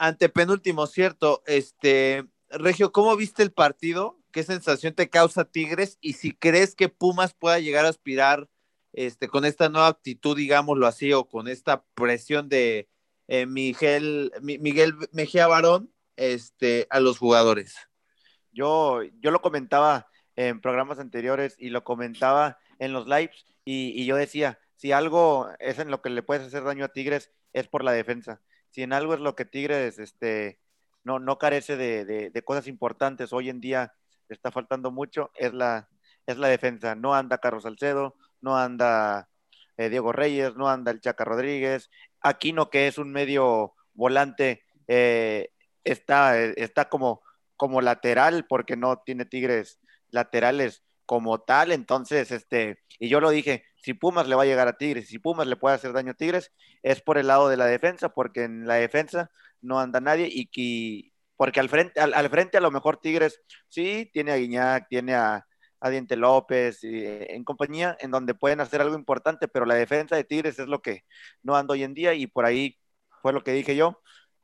[0.01, 1.43] An- Antepenúltimo, cierto.
[1.45, 4.17] Este, Regio, ¿cómo viste el partido?
[4.31, 5.97] ¿Qué sensación te causa Tigres?
[6.01, 8.49] Y si crees que Pumas pueda llegar a aspirar
[8.93, 12.89] este, con esta nueva actitud, digámoslo así, o con esta presión de
[13.27, 17.75] eh, Miguel, Mi- Miguel Mejía Barón este, a los jugadores.
[18.51, 24.05] Yo, yo lo comentaba en programas anteriores y lo comentaba en los lives y, y
[24.05, 27.67] yo decía, si algo es en lo que le puedes hacer daño a Tigres es
[27.67, 28.41] por la defensa.
[28.71, 30.59] Si en algo es lo que Tigres este,
[31.03, 33.93] no, no carece de, cosas importantes, hoy en día
[34.29, 35.89] está faltando mucho, es la,
[36.25, 36.95] es la defensa.
[36.95, 39.29] No anda Carlos Salcedo, no anda
[39.77, 41.89] eh, Diego Reyes, no anda el Chaca Rodríguez,
[42.21, 45.49] Aquino que es un medio volante, eh,
[45.83, 47.21] está, eh, está como
[47.61, 49.79] como lateral, porque no tiene Tigres
[50.09, 54.69] laterales como tal, entonces, este, y yo lo dije, si Pumas le va a llegar
[54.69, 57.57] a Tigres, si Pumas le puede hacer daño a Tigres, es por el lado de
[57.57, 62.13] la defensa, porque en la defensa no anda nadie y que, porque al frente, al,
[62.13, 65.45] al frente a lo mejor Tigres, sí, tiene a Guiñac, tiene a,
[65.81, 69.75] a Diente López, y, eh, en compañía, en donde pueden hacer algo importante, pero la
[69.75, 71.03] defensa de Tigres es lo que
[71.43, 72.79] no anda hoy en día y por ahí
[73.21, 73.99] fue lo que dije yo.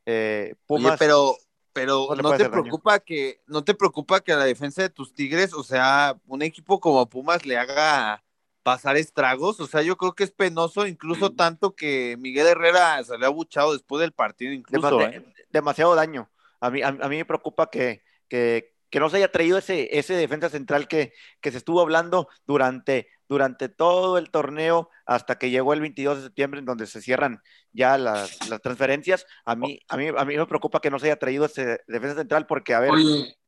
[0.06, 1.38] Eh, Pumas, Oye, pero,
[1.82, 2.50] pero no te daño.
[2.50, 6.42] preocupa que, no te preocupa que a la defensa de tus Tigres, o sea, un
[6.42, 8.24] equipo como Pumas le haga
[8.64, 13.28] pasar estragos, o sea, yo creo que es penoso, incluso tanto que Miguel Herrera salió
[13.28, 15.34] abuchado después del partido, incluso, Demasi- ¿eh?
[15.52, 16.30] demasiado daño.
[16.60, 19.98] A mí, a, a mí me preocupa que, que, que no se haya traído ese,
[19.98, 25.50] ese defensa central que, que se estuvo hablando durante, durante todo el torneo hasta que
[25.50, 29.26] llegó el 22 de septiembre en donde se cierran ya las, las transferencias.
[29.46, 32.16] A mí, a, mí, a mí me preocupa que no se haya traído ese defensa
[32.16, 32.94] central porque, a ver,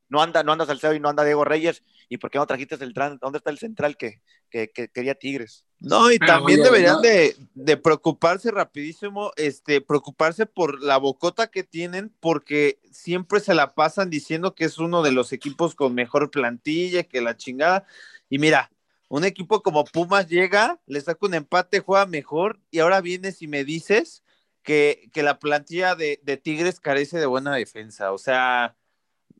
[0.09, 1.83] no anda, no anda Salcedo y no anda Diego Reyes.
[2.09, 5.15] ¿Y por qué no trajiste el tran- ¿Dónde está el central que, que, que quería
[5.15, 5.65] Tigres?
[5.79, 10.97] No, y Pero, también oye, deberían no- de, de preocuparse rapidísimo, este, preocuparse por la
[10.97, 15.75] bocota que tienen, porque siempre se la pasan diciendo que es uno de los equipos
[15.75, 17.85] con mejor plantilla, que la chingada.
[18.29, 18.71] Y mira,
[19.07, 23.47] un equipo como Pumas llega, le saca un empate, juega mejor, y ahora vienes y
[23.47, 24.23] me dices
[24.63, 28.11] que, que la plantilla de, de Tigres carece de buena defensa.
[28.11, 28.75] O sea,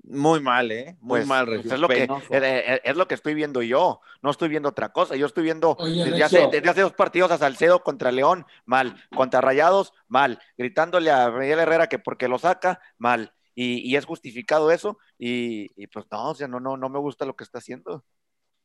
[0.04, 0.98] muy mal, ¿eh?
[1.02, 2.26] Muy Pues, mal, pues Regio, es, lo que, penoso.
[2.30, 4.02] es, es- es lo que estoy viendo yo.
[4.22, 5.16] No estoy viendo otra cosa.
[5.16, 8.96] Yo estoy viendo Oye, desde, hace, desde hace dos partidos a Salcedo contra León, mal.
[9.16, 10.40] Contra Rayados, mal.
[10.58, 13.34] Gritándole a Miguel Herrera que porque lo saca, mal.
[13.56, 14.98] Y, y es justificado eso.
[15.18, 18.04] Y, y pues no, o sea, no, no, no me gusta lo que está haciendo.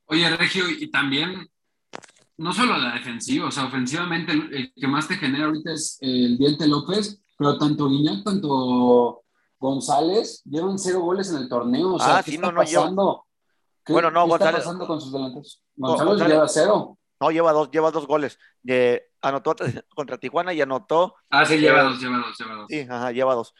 [0.06, 1.48] Oye, Regio, y también,
[2.36, 5.98] no solo la defensiva, o sea, ofensivamente el, el que más te genera ahorita es
[6.00, 9.23] el Diente López, pero tanto Guiñac, tanto
[9.68, 11.94] González llevan cero goles en el torneo.
[11.94, 13.26] O sea, Ah, ¿qué sí, está no, no, pasando?
[13.84, 15.62] ¿Qué, Bueno, no, qué está González- pasando con sus delanteros?
[15.76, 16.98] Go- González, González- lleva cero.
[17.20, 18.38] No, lleva dos, lleva dos goles.
[18.66, 19.54] Eh, anotó
[19.96, 21.14] contra Tijuana y anotó.
[21.30, 22.66] Ah, sí, lleva Eh, dos, lleva dos, lleva dos.
[22.68, 23.54] Sí, ajá, lleva dos.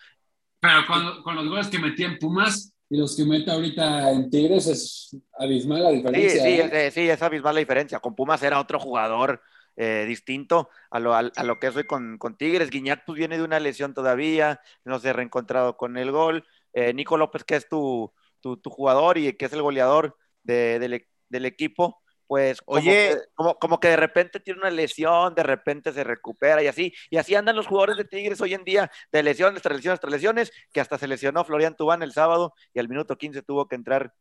[0.60, 4.28] Pero con, con los goles que metía en Pumas y los que mete ahorita en
[4.30, 6.42] Tigres es abismal la Sí, diferencia.
[6.42, 6.86] sí, ¿eh?
[6.88, 7.98] es, sí, es abismal la diferencia.
[8.00, 9.40] Con Pumas era otro jugador
[9.76, 12.70] eh, distinto a lo, a, a lo que soy con, con Tigres.
[12.70, 16.46] Guiñac pues viene de una lesión todavía, no se ha reencontrado con el gol.
[16.72, 20.78] Eh, Nico López, que es tu, tu, tu jugador y que es el goleador de-
[20.78, 22.90] del, e- del equipo, pues como, Oye.
[22.90, 26.92] que, como, como que de repente tiene una lesión, de repente se recupera y así.
[27.10, 30.10] Y así andan los jugadores de Tigres hoy en día, de lesiones tras lesiones tras
[30.12, 33.74] lesiones, que hasta se lesionó Florian Tubán el sábado y al minuto 15 tuvo que
[33.76, 34.14] entrar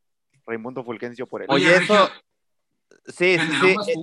[0.46, 1.48] Raimundo Fulgencio por él.
[1.50, 2.10] Oye, Oye, eso-
[3.08, 3.96] Sí, sí, sí.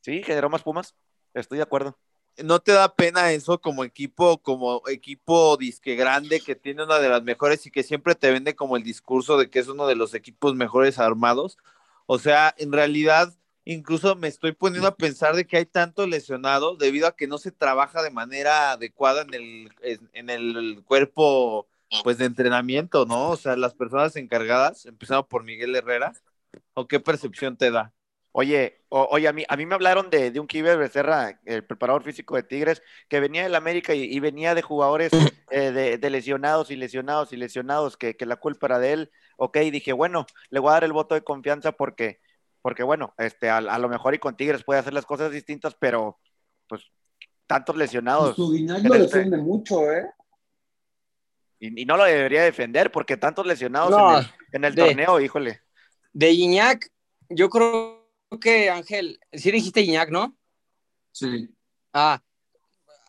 [0.00, 0.94] Sí, generó más Pumas.
[1.34, 1.98] Estoy de acuerdo.
[2.42, 7.08] ¿No te da pena eso como equipo, como equipo disque grande que tiene una de
[7.08, 9.96] las mejores y que siempre te vende como el discurso de que es uno de
[9.96, 11.58] los equipos mejores armados?
[12.06, 13.34] O sea, en realidad,
[13.64, 17.38] incluso me estoy poniendo a pensar de que hay tantos lesionados debido a que no
[17.38, 19.72] se trabaja de manera adecuada en el,
[20.12, 21.68] en el cuerpo
[22.04, 23.30] pues de entrenamiento, ¿no?
[23.30, 26.12] O sea, las personas encargadas, empezando por Miguel Herrera,
[26.74, 27.92] ¿o qué percepción te da?
[28.32, 31.64] Oye, o- oye, a mí, a mí me hablaron de, de un Kiber Becerra, el
[31.64, 35.10] preparador físico de Tigres, que venía del América y, y venía de jugadores
[35.50, 39.12] eh, de, de lesionados y lesionados y lesionados, que, que la culpa era de él.
[39.36, 42.20] Ok, dije, bueno, le voy a dar el voto de confianza porque,
[42.62, 45.74] porque bueno, este, a, a lo mejor y con Tigres puede hacer las cosas distintas,
[45.74, 46.20] pero
[46.68, 46.84] pues
[47.48, 48.36] tantos lesionados.
[48.36, 50.06] tu Guiñac en lo este- defiende mucho, ¿eh?
[51.58, 54.82] Y, y no lo debería defender porque tantos lesionados No, en el, en el de-
[54.86, 55.60] torneo, híjole.
[56.12, 56.88] De Iñak,
[57.28, 57.99] yo creo
[58.38, 60.36] que Ángel, sí dijiste Iñak, ¿no?
[61.12, 61.48] Sí.
[61.92, 62.22] Ah,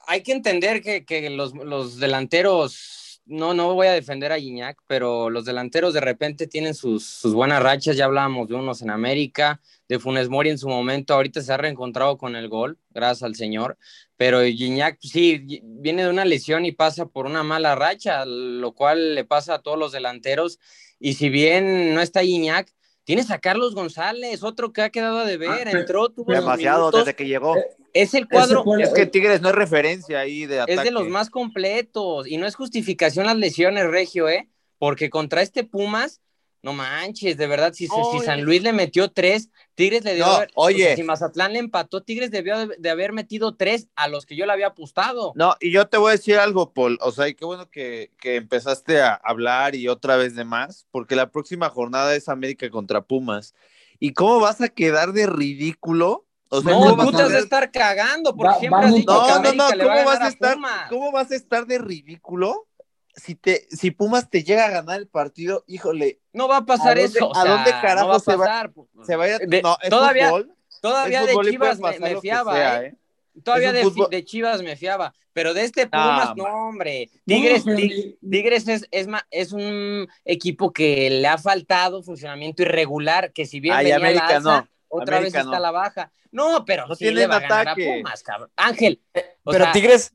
[0.07, 4.77] hay que entender que, que los, los delanteros, no, no voy a defender a Gignac,
[4.87, 8.89] pero los delanteros de repente tienen sus, sus buenas rachas, ya hablábamos de unos en
[8.89, 13.23] América, de Funes Mori en su momento, ahorita se ha reencontrado con el gol, gracias
[13.23, 13.77] al Señor,
[14.17, 19.15] pero Gignac sí, viene de una lesión y pasa por una mala racha, lo cual
[19.15, 20.59] le pasa a todos los delanteros,
[20.99, 25.25] y si bien no está Gignac, Tienes a Carlos González, otro que ha quedado a
[25.25, 27.01] deber, Ah, entró, tuvo Demasiado minutos.
[27.05, 27.55] desde que llegó.
[27.93, 30.73] Es el cuadro, Es que Tigres no es referencia ahí de ataque.
[30.75, 34.47] es de los más completos y no es justificación las lesiones, Regio, ¿eh?
[34.77, 36.21] Porque contra este Pumas,
[36.63, 37.87] no manches, de verdad, si.
[38.23, 40.25] San Luis le metió tres, Tigres le dio.
[40.25, 40.83] No, haber- oye.
[40.83, 44.25] o sea, si Mazatlán le empató, Tigres debió de, de haber metido tres a los
[44.25, 45.33] que yo le había apostado.
[45.35, 46.97] No, y yo te voy a decir algo, Paul.
[47.01, 50.85] O sea, y qué bueno que, que empezaste a hablar y otra vez de más,
[50.91, 53.55] porque la próxima jornada es América contra Pumas.
[53.99, 56.25] ¿Y cómo vas a quedar de ridículo?
[56.49, 58.59] O sea, no, ¿cómo vas tú vas te a de ser- estar cagando porque Va-
[58.59, 60.57] siempre has que No, no, América no, le va a ¿cómo vas a estar?
[60.89, 62.67] ¿Cómo vas a estar de ridículo?
[63.15, 66.97] Si te, si Pumas te llega a ganar el partido, híjole, No va a pasar
[66.97, 67.27] ¿A dónde- eso.
[67.27, 68.71] o a dónde carajo no va a se va- pasar.
[69.05, 72.53] se va a ir a- De- no, es todavía- fútbol, Todavía de Chivas me, fiaba,
[72.55, 72.87] sea, ¿eh?
[72.87, 73.41] ¿eh?
[73.43, 77.09] Todavía de, Chivas me fiaba, pero de este No, Pumas, no, hombre.
[77.25, 78.87] Tigres, Tig- Tigres es,
[79.29, 84.27] es, un equipo que le ha faltado funcionamiento irregular, que si bien Ay, venía América
[84.29, 85.57] la alza, no, otra América vez está no.
[85.57, 86.11] a la baja.
[86.31, 87.85] No, pero No sí le tienen va a ganar a ataque.
[87.97, 88.49] Pumas, cabrón.
[88.55, 89.01] Ángel,
[89.43, 90.13] o Pero sea, Tigres,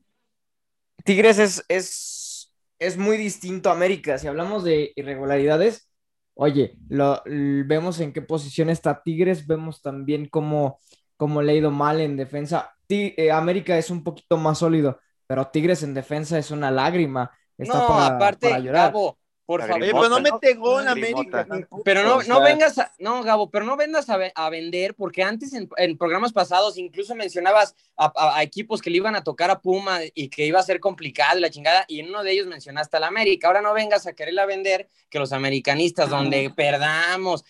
[1.05, 1.85] Tigres es, es,
[2.79, 4.17] es muy distinto a América.
[4.17, 5.89] Si hablamos de irregularidades,
[6.35, 10.79] oye, lo, vemos en qué posición está Tigres, vemos también cómo,
[11.17, 12.73] cómo le ha ido mal en defensa.
[12.87, 17.31] Ti- eh, América es un poquito más sólido, pero Tigres en defensa es una lágrima.
[17.57, 18.93] está no, para, aparte, para llorar.
[19.47, 19.81] Por La favor.
[19.81, 21.47] Pero no mete gol La América.
[21.83, 25.53] Pero no, no vengas a, no, Gabo, pero no vengas a, a vender, porque antes
[25.53, 29.49] en, en programas pasados incluso mencionabas a, a- a equipos que le iban a tocar
[29.49, 32.31] a Puma y que iba a ser complicado y la chingada, y en uno de
[32.33, 33.47] ellos mencionaste al América.
[33.47, 37.43] Ahora no vengas a quererla vender que los americanistas, donde perdamos.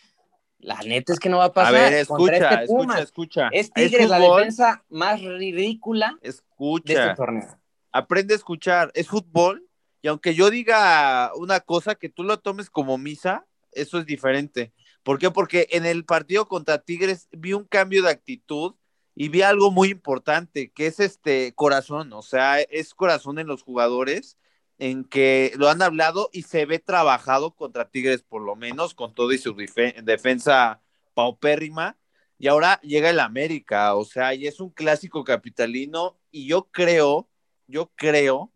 [0.60, 1.74] La neta es que no va a A pasar.
[1.74, 3.50] ver, contra escucha, este escucha, escucha.
[3.52, 7.16] Es Tigres la defensa más ridícula de este Escucha.
[7.16, 7.60] torneo.
[7.92, 9.67] aprende a escuchar, es fútbol,
[10.02, 14.74] y aunque yo diga una cosa que tú lo tomes como misa, eso es diferente.
[15.04, 15.32] ¿Por qué?
[15.32, 18.76] Porque en el partido contra Tigres vi un cambio de actitud
[19.16, 23.64] y vi algo muy importante, que es este corazón, o sea, es corazón en los
[23.64, 24.38] jugadores,
[24.78, 29.16] en que lo han hablado y se ve trabajado contra Tigres, por lo menos, con
[29.16, 30.82] todo y su defensa
[31.16, 31.98] paupérrima.
[32.38, 37.28] Y ahora llega el América, o sea, y es un clásico capitalino, y yo creo,
[37.66, 38.52] yo creo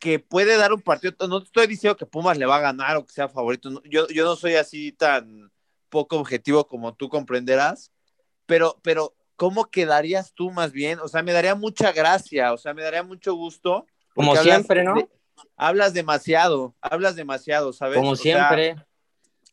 [0.00, 3.04] que puede dar un partido, no estoy diciendo que Pumas le va a ganar o
[3.04, 5.52] que sea favorito, no, yo, yo no soy así tan
[5.90, 7.92] poco objetivo como tú comprenderás,
[8.46, 10.98] pero, pero ¿cómo quedarías tú más bien?
[11.00, 13.86] O sea, me daría mucha gracia, o sea, me daría mucho gusto.
[14.14, 14.94] Como hablas siempre, ¿no?
[14.94, 15.08] de-
[15.56, 17.98] hablas demasiado, hablas demasiado, ¿sabes?
[17.98, 18.76] Como O sea, siempre.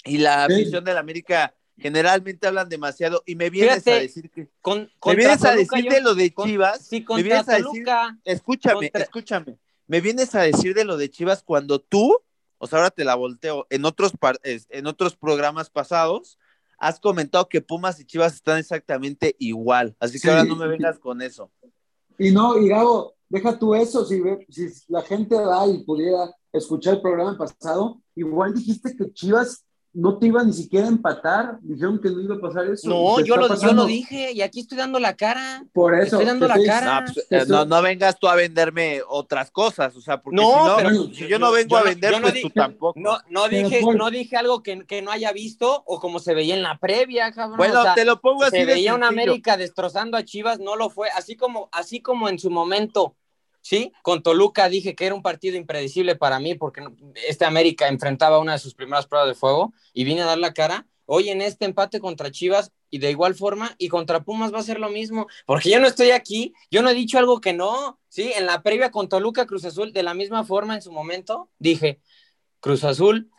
[0.05, 0.53] y la Sí.
[0.53, 5.15] afición del América generalmente hablan demasiado y me vienes Fíjate, a decir que Con, me
[5.15, 7.65] vienes a Toluca, decir yo- de lo de con- Chivas, Sí, me vienes a decir
[7.65, 8.17] Toluca.
[8.23, 9.57] Escúchame, Contra- escúchame.
[9.87, 12.19] Me vienes a decir de lo de Chivas cuando tú,
[12.57, 14.11] o sea, ahora te la volteo, en otros,
[14.43, 16.37] en otros programas pasados,
[16.77, 19.95] has comentado que Pumas y Chivas están exactamente igual.
[19.99, 20.29] Así que Sí.
[20.29, 21.51] ahora no me vengas con eso.
[22.19, 26.95] Y no, y Gabo, deja tú eso, si, si la gente va y pudiera escuchar
[26.95, 29.63] el programa pasado, igual dijiste que Chivas
[29.99, 32.87] no te iba ni siquiera a empatar, dijeron que no iba a pasar eso.
[32.87, 35.65] No, ¿Te yo lo, yo lo dije y aquí estoy dando la cara.
[35.73, 36.17] Por eso.
[36.17, 37.01] Estoy dando la estoy- cara.
[37.01, 40.35] No, pues, eh, estoy- no, no vengas tú a venderme otras cosas, o sea, porque
[40.35, 42.99] No, si no, pero si yo no vengo a vender, pues dije- tú tampoco.
[42.99, 46.53] No, dije, Paul- no dije algo que, que no haya visto o como se veía
[46.55, 47.57] en la previa, cabrón.
[47.57, 49.23] bueno, o sea, te lo pongo así se de veía una sencillo.
[49.31, 53.15] América destrozando a Chivas, no lo fue, así como, así como en su momento,
[53.67, 56.87] sí, con Toluca dije que era un partido impredecible para mí porque
[57.27, 60.53] este América enfrentaba una de sus primeras pruebas de fuego y vine a dar la
[60.53, 60.87] cara.
[61.05, 64.63] Hoy en este empate contra Chivas y de igual forma y contra Pumas va a
[64.63, 67.99] ser lo mismo, porque yo no estoy aquí, yo no he dicho algo que no,
[68.07, 71.49] sí, en la previa con Toluca Cruz Azul de la misma forma en su momento
[71.59, 71.99] dije,
[72.61, 73.29] Cruz Azul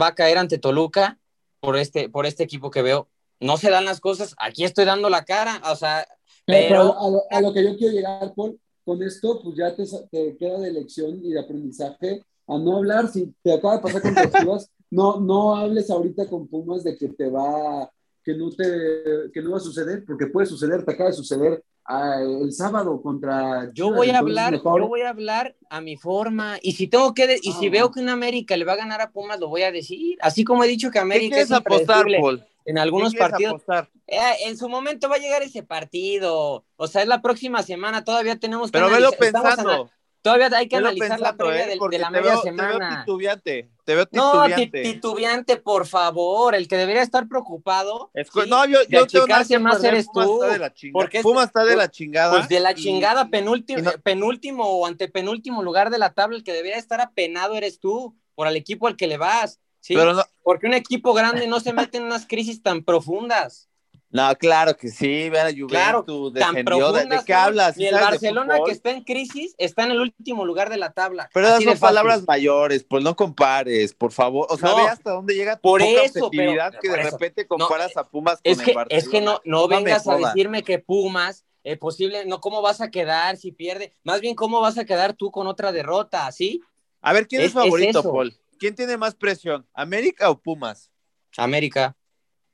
[0.00, 1.20] va a caer ante Toluca
[1.60, 3.08] por este, por este equipo que veo.
[3.38, 6.08] No se dan las cosas, aquí estoy dando la cara, o sea,
[6.44, 9.76] Pero, pero a, lo, a lo que yo quiero llegar, Paul, con esto, pues ya
[9.76, 13.06] te, te queda de lección y de aprendizaje a no hablar.
[13.08, 16.96] Si te acaba de pasar con las Chivas, no, no hables ahorita con Pumas de
[16.96, 17.90] que te va,
[18.24, 21.62] que no te, que no va a suceder, porque puede suceder, te acaba de suceder
[21.84, 23.66] ah, el sábado contra.
[23.74, 26.86] yo Chivas, voy a hablar, mejor- yo voy a hablar a mi forma, y si
[26.86, 27.70] tengo que, de- y si Ah.
[27.70, 30.44] veo que una América le va a ganar a Pumas, lo voy a decir, así
[30.44, 32.42] como he dicho que ¿Qué América es apostar, Paul?
[32.68, 33.54] En ¿Qué algunos partidos.
[33.54, 33.88] apostar?
[34.06, 38.04] Eh, en su momento va a llegar ese partido, o sea, es la próxima semana,
[38.04, 39.90] todavía tenemos que Pero velo pensando.
[40.20, 41.68] todavía hay que Velo analizar la previa ¿eh?
[41.68, 43.04] del- de la media veo, te veo semana.
[43.04, 43.70] titubeante.
[43.84, 44.82] Te veo No, ti- titubeante.
[44.82, 46.54] titubeante, por favor.
[46.54, 48.10] El que debería estar preocupado.
[48.14, 48.50] Escu- ¿sí?
[48.50, 50.42] no, yo, de yo achicarse que más eres tú.
[50.42, 52.32] Está de la porque Pumas está de la chingada.
[52.36, 56.36] Pues de la y- chingada, penúltimo, y no- penúltimo o antepenúltimo lugar de la tabla,
[56.36, 59.58] el que debería estar apenado eres tú, por el equipo al que le vas.
[59.88, 59.94] ¿Sí?
[59.94, 63.68] Pero no, Porque un equipo grande no se mete en unas crisis tan profundas.
[64.10, 65.28] no, claro que sí.
[65.30, 66.92] Vean a Juventus Claro, tan defendió.
[66.92, 67.76] ¿De, qué hablas?
[67.78, 70.76] Y el ¿Sabes de Barcelona que está en crisis está en el último lugar de
[70.76, 71.28] la tabla.
[71.32, 74.46] Pero esas Así son palabras mayores, pues no compares, por favor.
[74.50, 74.76] O sea, No.
[74.76, 77.10] ve hasta dónde llega tu Por poca eso, objetividad pero- que por de eso.
[77.12, 78.98] repente comparas a Pumas con Es el que, Barcelona.
[79.02, 82.90] es que no, no vengas a decirme que Pumas, eh, posible, no, ¿cómo vas a
[82.90, 83.92] quedar si pierde?
[84.04, 86.30] Más bien, ¿cómo vas a quedar tú con otra derrota?
[86.32, 86.62] ¿Sí?
[87.02, 88.02] A ver, ¿quién es, favorito.
[88.02, 88.34] Paul?
[88.58, 89.66] ¿Quién tiene más presión?
[89.72, 90.90] ¿América o Pumas?
[91.36, 91.96] América.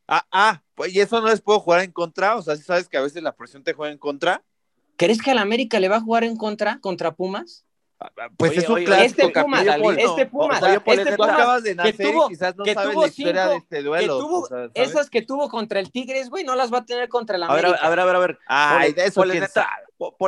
[0.07, 2.37] Ah, ah, pues y eso no les puedo jugar en contra.
[2.37, 4.45] O sea, si sabes que a veces la presión te juega en contra.
[4.97, 7.63] ¿Crees que al América le va a jugar en contra contra Pumas?
[8.37, 9.90] Pues Oye, es un oye, clásico este Pumas, capitalino.
[10.11, 12.64] este Pumas, O sea, este tú Pumas acabas de que nacer tuvo- y quizás no
[12.64, 14.14] que sabes tuvo la historia cinco- de este duelo.
[14.19, 14.71] que tuvo o sea, ¿sabes?
[14.75, 17.69] esas que tuvo contra el Tigres, güey, no las va a tener contra el América.
[17.81, 18.38] a ver, a ver, a ver.
[18.47, 19.69] Ay, de eso Paul es neta,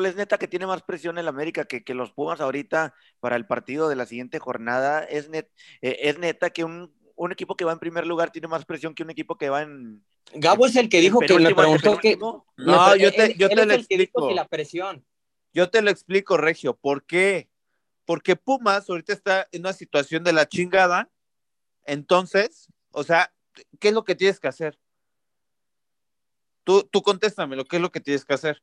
[0.06, 3.36] es neta que tiene más presión en la América que, que los Pumas ahorita para
[3.36, 5.04] el partido de la siguiente jornada.
[5.04, 5.48] Es, net,
[5.82, 8.94] eh, es neta que un, un equipo que va en primer lugar tiene más presión
[8.94, 10.02] que un equipo que va en.
[10.34, 12.16] Gabo es el que dijo que penúltimo, preguntó que...
[12.56, 14.28] No, yo te- él- yo él te es lo el que dijo explico.
[14.28, 15.04] que la presión.
[15.52, 16.74] Yo te lo explico, Regio.
[16.76, 17.48] ¿Por qué?
[18.06, 21.10] Porque Pumas ahorita está en una situación de la chingada.
[21.84, 23.32] Entonces, o sea,
[23.78, 24.78] ¿qué es lo que tienes que hacer?
[26.64, 28.62] Tú, tú contéstame, ¿qué es lo que tienes que hacer?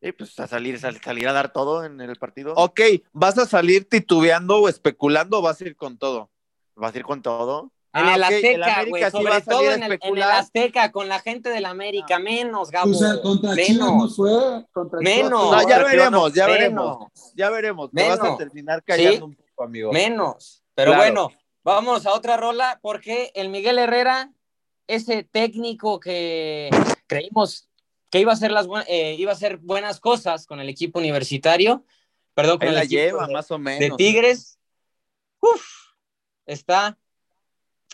[0.00, 2.54] Y pues a salir, sal- salir a dar todo en el partido.
[2.56, 2.80] Ok,
[3.12, 6.30] ¿vas a salir titubeando o especulando o vas a ir con todo?
[6.74, 7.72] Vas a ir con todo.
[7.98, 10.22] En Ah, el ok, el Azteca, güey, sobre todo en el, en.
[10.22, 12.90] Azteca, con la gente del América, menos, Gabo.
[12.90, 14.66] O sea, contra Chivas no menos, fue.
[14.72, 15.50] Contra Menos.
[15.50, 17.90] No, ya veremos, ya menos, veremos, ya veremos.
[17.90, 18.38] Te vas a Menos.
[18.38, 19.22] terminar callando Sí.
[19.22, 19.92] un poco, amigo.
[19.92, 20.62] menos.
[20.74, 21.02] Pero Claro.
[21.04, 21.30] bueno,
[21.64, 24.30] vamos a otra rola, porque el Miguel Herrera,
[24.86, 26.68] ese técnico que
[27.06, 27.68] creímos
[28.10, 31.84] que iba a hacer las eh, iba a hacer buenas cosas con el equipo universitario,
[32.34, 33.96] perdón, con Ahí el la equipo lleva, de, más o de menos.
[33.96, 34.58] Tigres,
[35.40, 35.64] uf,
[36.44, 36.96] está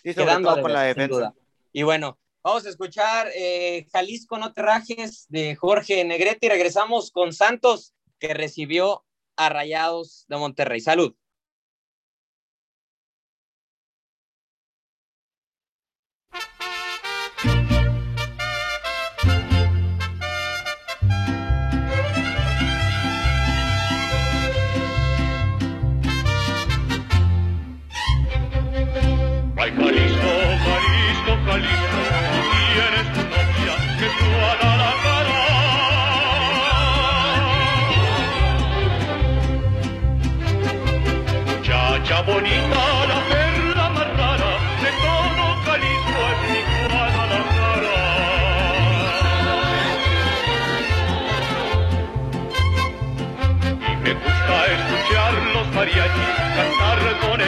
[0.02, 1.34] Sí, quedando con la defensa.
[1.72, 7.10] Y bueno, vamos a escuchar eh, Jalisco no te rajes de Jorge Negrete y regresamos
[7.10, 9.04] con Santos que recibió
[9.36, 10.80] a Rayados de Monterrey.
[10.80, 11.14] Salud.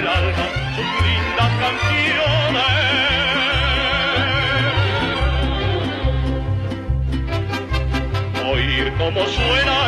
[0.05, 0.47] El alma
[0.77, 2.73] sus lindas canciones.
[8.53, 9.84] Oír cómo suenan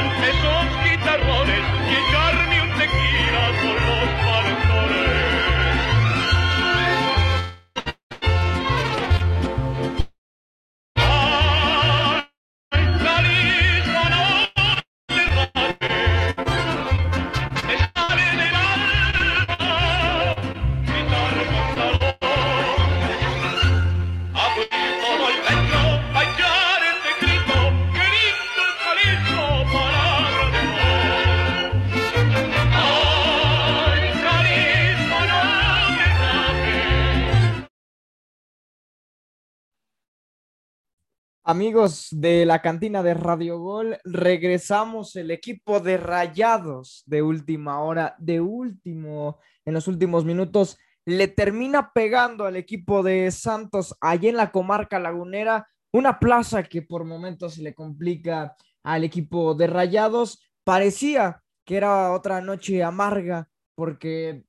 [41.56, 48.14] Amigos de la cantina de Radio Gol, regresamos el equipo de Rayados de última hora,
[48.18, 50.76] de último, en los últimos minutos,
[51.06, 56.82] le termina pegando al equipo de Santos allá en la comarca lagunera, una plaza que
[56.82, 60.42] por momentos se le complica al equipo de Rayados.
[60.62, 64.44] Parecía que era otra noche amarga porque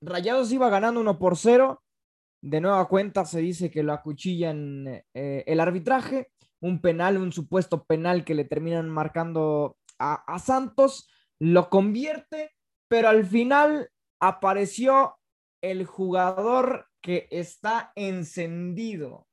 [0.00, 1.81] Rayados iba ganando 1 por 0
[2.42, 7.84] de nueva cuenta se dice que lo acuchillan eh, el arbitraje, un penal, un supuesto
[7.84, 12.50] penal que le terminan marcando a, a Santos, lo convierte,
[12.88, 13.90] pero al final
[14.20, 15.16] apareció
[15.60, 19.28] el jugador que está encendido.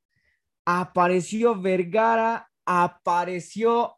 [0.66, 3.98] Apareció Vergara, apareció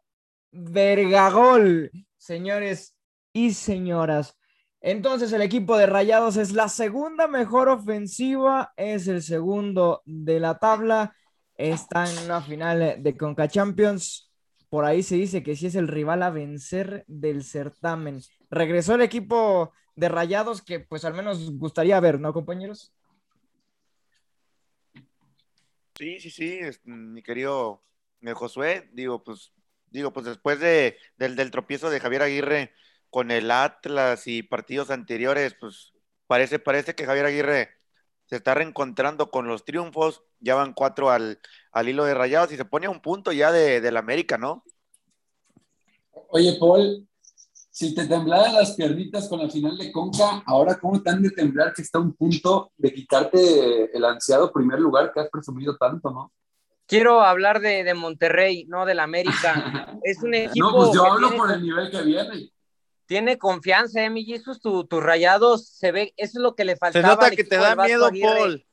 [0.52, 2.96] Vergagol, señores
[3.34, 4.38] y señoras.
[4.84, 10.58] Entonces el equipo de Rayados es la segunda mejor ofensiva, es el segundo de la
[10.58, 11.14] tabla,
[11.54, 14.32] está en una final de Conca Champions.
[14.68, 18.20] Por ahí se dice que sí es el rival a vencer del certamen.
[18.50, 22.92] Regresó el equipo de Rayados que pues al menos gustaría ver, ¿no, compañeros?
[25.96, 27.84] Sí, sí, sí, mi querido
[28.34, 29.52] Josué, digo, pues,
[29.90, 32.72] digo, pues después de, del, del tropiezo de Javier Aguirre
[33.12, 35.92] con el Atlas y partidos anteriores, pues
[36.26, 37.68] parece, parece que Javier Aguirre
[38.24, 41.38] se está reencontrando con los triunfos, ya van cuatro al,
[41.72, 44.64] al hilo de rayados y se pone a un punto ya de, del América, ¿no?
[46.30, 47.06] Oye, Paul,
[47.70, 51.30] si te temblaran las piernitas con la final de Conca, ahora cómo te han de
[51.30, 55.76] temblar que está a un punto de quitarte el ansiado primer lugar que has presumido
[55.76, 56.32] tanto, ¿no?
[56.86, 59.98] Quiero hablar de, de Monterrey, no del América.
[60.02, 60.70] Es un equipo.
[60.70, 62.51] No, pues yo hablo tiene- por el nivel que viene.
[63.12, 64.58] Tiene confianza, ¿eh, mi Jesus?
[64.62, 67.08] Tu- tus rayados se ve, eso es lo que le Se faltaba.
[67.08, 68.26] nota al que te da miedo, Aguirre.
[68.38, 68.66] Paul.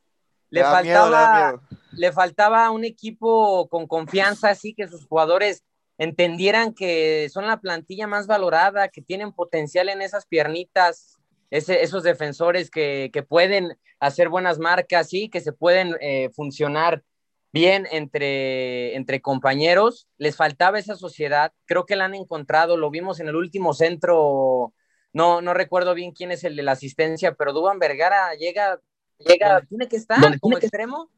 [0.50, 1.62] Le Da faltaba, miedo.
[1.92, 5.66] le faltaba un equipo con confianza, así que sus jugadores
[5.98, 11.18] entendieran que son la plantilla más valorada, que tienen potencial en esas piernitas,
[11.50, 17.04] ese- esos defensores que, que pueden hacer buenas marcas, sí, que se pueden eh, funcionar
[17.52, 20.08] bien entre, entre compañeros.
[20.18, 24.74] Les faltaba esa sociedad, creo que la han encontrado, lo vimos en el último centro,
[25.14, 28.80] no, no recuerdo bien quién es el de la asistencia, pero Duban Vergara llega,
[29.18, 31.10] llega, tiene que estar ¿Dónde como tiene que- extremo.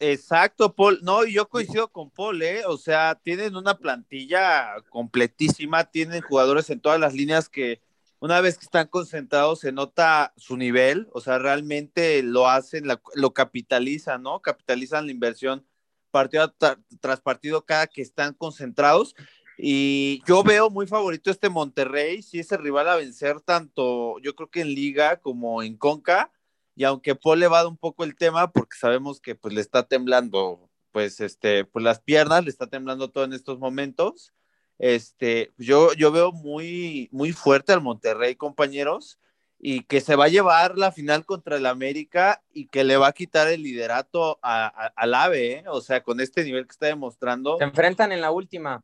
[0.00, 0.98] Exacto, Paul.
[1.02, 2.62] No, yo coincido con Paul, ¿eh?
[2.66, 7.80] O sea, tienen una plantilla completísima, tienen jugadores en todas las líneas que
[8.22, 13.02] una vez que están concentrados se nota su nivel, o sea, realmente lo hacen, la-
[13.14, 14.40] lo capitalizan, ¿no?
[14.40, 15.66] Capitalizan la inversión
[16.12, 19.16] partido tra- tras partido cada que están concentrados.
[19.58, 24.36] Y yo veo muy favorito este Monterrey, si es el rival a vencer tanto, yo
[24.36, 26.30] creo que en Liga como en Conca
[26.76, 29.88] y aunque Paul le va un poco el tema, porque sabemos que pues le está
[29.88, 34.32] temblando, pues este, pues las piernas, le está temblando todo en estos momentos.
[34.78, 39.18] Este, yo, yo veo muy, muy fuerte al Monterrey, compañeros,
[39.58, 43.06] y que se va a llevar la final contra el América y que le va
[43.08, 45.64] a quitar el liderato a- a- al AVE, ¿eh?
[45.68, 47.58] o sea, con este nivel que está demostrando.
[47.58, 48.82] Se enfrentan en la última.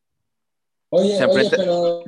[0.90, 2.04] Oye, Se oye, enfrenta- pero.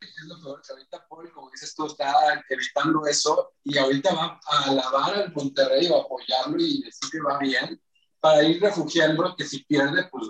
[0.00, 2.12] Es lo peor, que ahorita Paul, como dices tú, está
[2.48, 7.20] evitando eso y ahorita va a alabar al Monterrey o a apoyarlo y decir que
[7.20, 7.80] va bien
[8.20, 10.28] para ir refugiando que si pierde, pues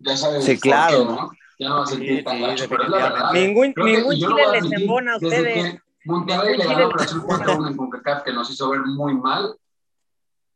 [0.00, 0.44] ya sabes.
[0.44, 1.04] Sí, por qué, claro.
[1.04, 1.30] ¿no?
[1.58, 3.32] Ya no va a sentir Sí, tan sí, gacho, pero es la verdad.
[3.32, 5.74] Ningún, Creo ningún Chile a les embona a desde ustedes.
[5.74, 7.44] que Monterrey le ganó les Brasil embona.
[7.46, 9.56] 4-1 en CONCACAF, que nos hizo ver muy mal.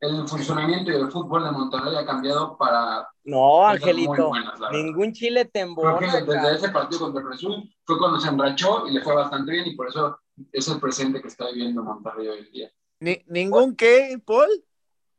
[0.00, 4.28] El funcionamiento y el fútbol de Monterrey ha cambiado para No, Angelito.
[4.30, 4.58] buenas.
[4.72, 5.98] Ningún Chile te Creo embona.
[6.10, 9.66] que desde ese partido contra Azul fue cuando se enrachó y le fue bastante bien
[9.66, 10.18] y por eso
[10.52, 12.70] es el presente que está viviendo Monterrey hoy en día.
[13.00, 14.48] Ni- ¿Ningún qué, Paul?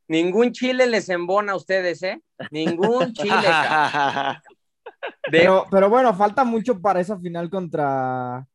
[0.08, 2.20] Ningún Chile les embona a ustedes, ¿eh?
[2.50, 3.34] Ningún Chile.
[5.30, 8.46] Pero, pero bueno, falta mucho para esa final contra.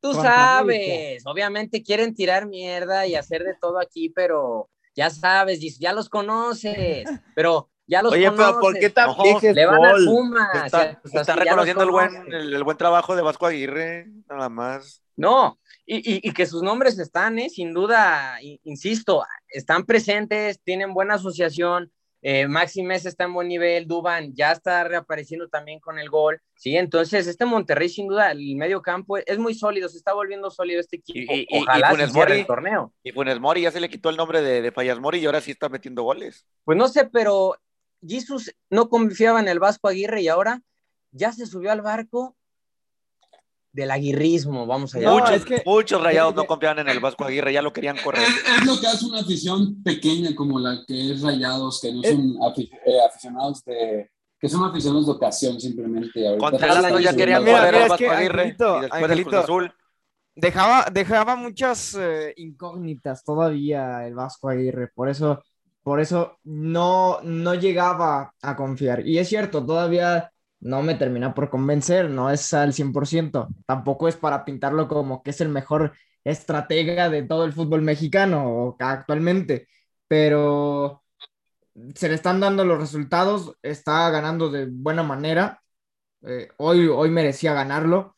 [0.00, 5.60] Tú Contra sabes, obviamente quieren tirar mierda y hacer de todo aquí, pero ya sabes,
[5.78, 7.04] ya los conoces,
[7.34, 8.46] pero ya los Oye, conoces.
[8.46, 9.94] pero ¿por qué tan No, Le van a?
[10.04, 10.64] Pumas.
[10.66, 15.02] Está, o sea, reconociendo el buen, el buen trabajo de Vasco Aguirre, nada más.
[15.16, 15.58] No,
[15.90, 17.48] y, y- y que sus nombres están, ¿eh?
[17.48, 21.90] sin duda, insisto, están presentes, tienen buena asociación.
[22.20, 26.42] Eh, Maxi Mesa está en buen nivel, Duban ya está reapareciendo también con el gol,
[26.56, 26.76] ¿sí?
[26.76, 30.80] Entonces, este Monterrey, sin duda, el medio campo es muy sólido, se está volviendo sólido
[30.80, 31.32] este equipo.
[31.32, 32.40] Y- Ojalá se Mori.
[32.40, 32.92] el torneo.
[33.04, 35.40] Y Funes Mori ya se le quitó el nombre de, de Fallas Mori y ahora
[35.40, 36.44] sí está metiendo goles.
[36.64, 37.56] Pues no sé, pero
[38.04, 40.60] Jesus no confiaba en el Vasco Aguirre y ahora
[41.12, 42.36] ya se subió al barco
[43.72, 45.20] del aguirrismo, vamos a No, llamar.
[45.22, 47.96] muchos, es que- muchos rayados es no confiaban en el Vasco Aguirre, ya lo querían
[48.02, 48.22] correr.
[48.22, 52.02] Es, es lo que hace una afición pequeña como la que es Rayados, que no
[52.02, 52.12] Eh.
[52.12, 52.36] son
[52.86, 54.10] eh, aficionados de...
[54.40, 56.26] que son aficionados de ocasión simplemente.
[56.26, 59.00] Ahorita Contra el ya querían correr mira, al es Vasco que, Aguirre Angelito, y después
[59.00, 59.72] del Cruz Angelito, Azul.
[60.34, 65.42] Dejaba, dejaba muchas eh, incógnitas todavía el Vasco Aguirre, por eso,
[65.82, 69.04] por eso no, no llegaba a confiar.
[69.06, 70.30] Y es cierto, todavía
[70.60, 75.30] no me termina por convencer, no es al 100%, tampoco es para pintarlo como que
[75.30, 75.92] es el mejor
[76.24, 79.68] estratega de todo el fútbol mexicano actualmente,
[80.08, 81.02] pero
[81.94, 85.62] se le están dando los resultados, está ganando de buena manera,
[86.22, 88.14] eh, hoy, hoy merecía ganarlo.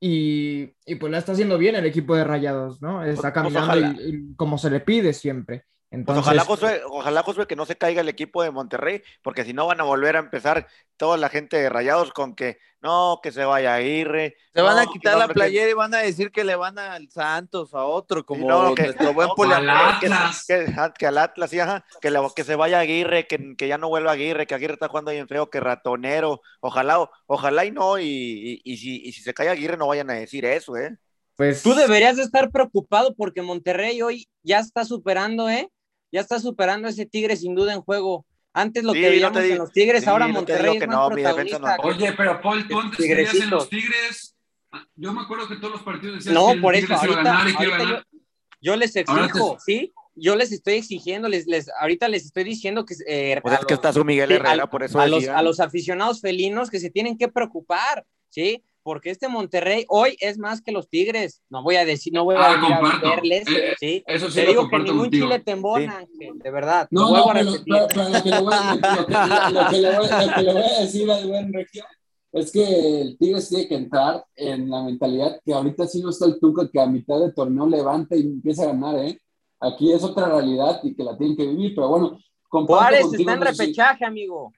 [0.00, 3.02] Y, y pues la está haciendo bien el equipo de Rayados, ¿no?
[3.04, 3.96] Está Pues- caminando ojalá.
[4.00, 5.64] y- y como se le pide siempre.
[5.90, 9.54] Pues ojalá, Josué, ojalá, Josué, que no se caiga el equipo de Monterrey, porque si
[9.54, 10.66] no van a volver a empezar
[10.98, 14.36] toda la gente de Rayados con que no, que se vaya Aguirre.
[14.54, 17.08] Se van a quitar no, la playera y van a decir que le van al
[17.10, 19.98] Santos, a otro, como no, que- nuestro buen no, Poliamor.
[19.98, 20.44] que, Atlas.
[20.46, 23.66] que- ah, que al Atlas, sí, ajá, que, le- que se vaya Aguirre, que, que
[23.66, 26.42] ya no vuelva Aguirre, que Aguirre está jugando bien feo, que ratonero.
[26.60, 29.86] Ojalá, o- ojalá y no, y, y- y si, y si se cae Aguirre no
[29.88, 30.94] vayan a decir eso, ¿eh?
[31.34, 35.70] pues Tú deberías de estar preocupado porque Monterrey hoy ya está superando, ¿eh?
[36.12, 38.24] Ya está superando a ese Tigre sin duda en juego.
[38.54, 40.86] Antes lo Sí, que veíamos en los Tigres, sí, ahora no te Monterrey es que
[40.86, 42.04] más no, mi defensa protagonista.
[42.04, 44.34] Oye, pero Paul, tú antes creías en los Tigres.
[44.96, 47.52] Yo me acuerdo que todos los partidos decías No, que por eso, ahorita, ganar y
[47.52, 48.04] que ahorita ganar.
[48.10, 48.18] yo,
[48.60, 49.92] yo les exijo, te- ¿sí?
[50.20, 52.94] Yo les estoy exigiendo, les, les, ahorita les estoy diciendo que...
[53.06, 55.38] eh, Pues a es que está su Miguel sí, Herrera, por eso a los, decía.
[55.38, 58.64] a los aficionados felinos que se tienen que preocupar, ¿sí?
[58.88, 61.42] Porque este Monterrey hoy es más que los Tigres.
[61.50, 63.06] No voy a decir, no voy a Ah, venir a comparto.
[63.20, 64.02] venderles, Eh, ¿sí?
[64.06, 65.26] Eso sí Te lo digo que ningún contigo.
[65.26, 66.88] chile te embona, Ángel, de verdad.
[66.90, 67.64] No, no, a pero, repetir.
[67.74, 68.40] pero- pero lo, que le
[69.98, 71.84] voy, a- decir al buen Regio
[72.32, 76.24] es que el Tigres tiene que entrar en la mentalidad que ahorita sí no está
[76.24, 79.18] el Tuca que a mitad de torneo levanta y empieza a ganar, ¿eh?
[79.60, 82.18] Aquí es otra realidad y que la tienen que vivir, pero bueno,
[82.48, 84.50] comparto Juárez está en repechaje, amigo.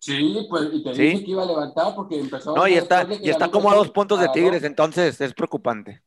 [0.00, 1.02] Sí, pues, y te Sí.
[1.02, 3.76] dije que iba a levantar porque empezó No, y después está, y está como a
[3.76, 6.02] dos puntos de a Tigres, entonces es preocupante.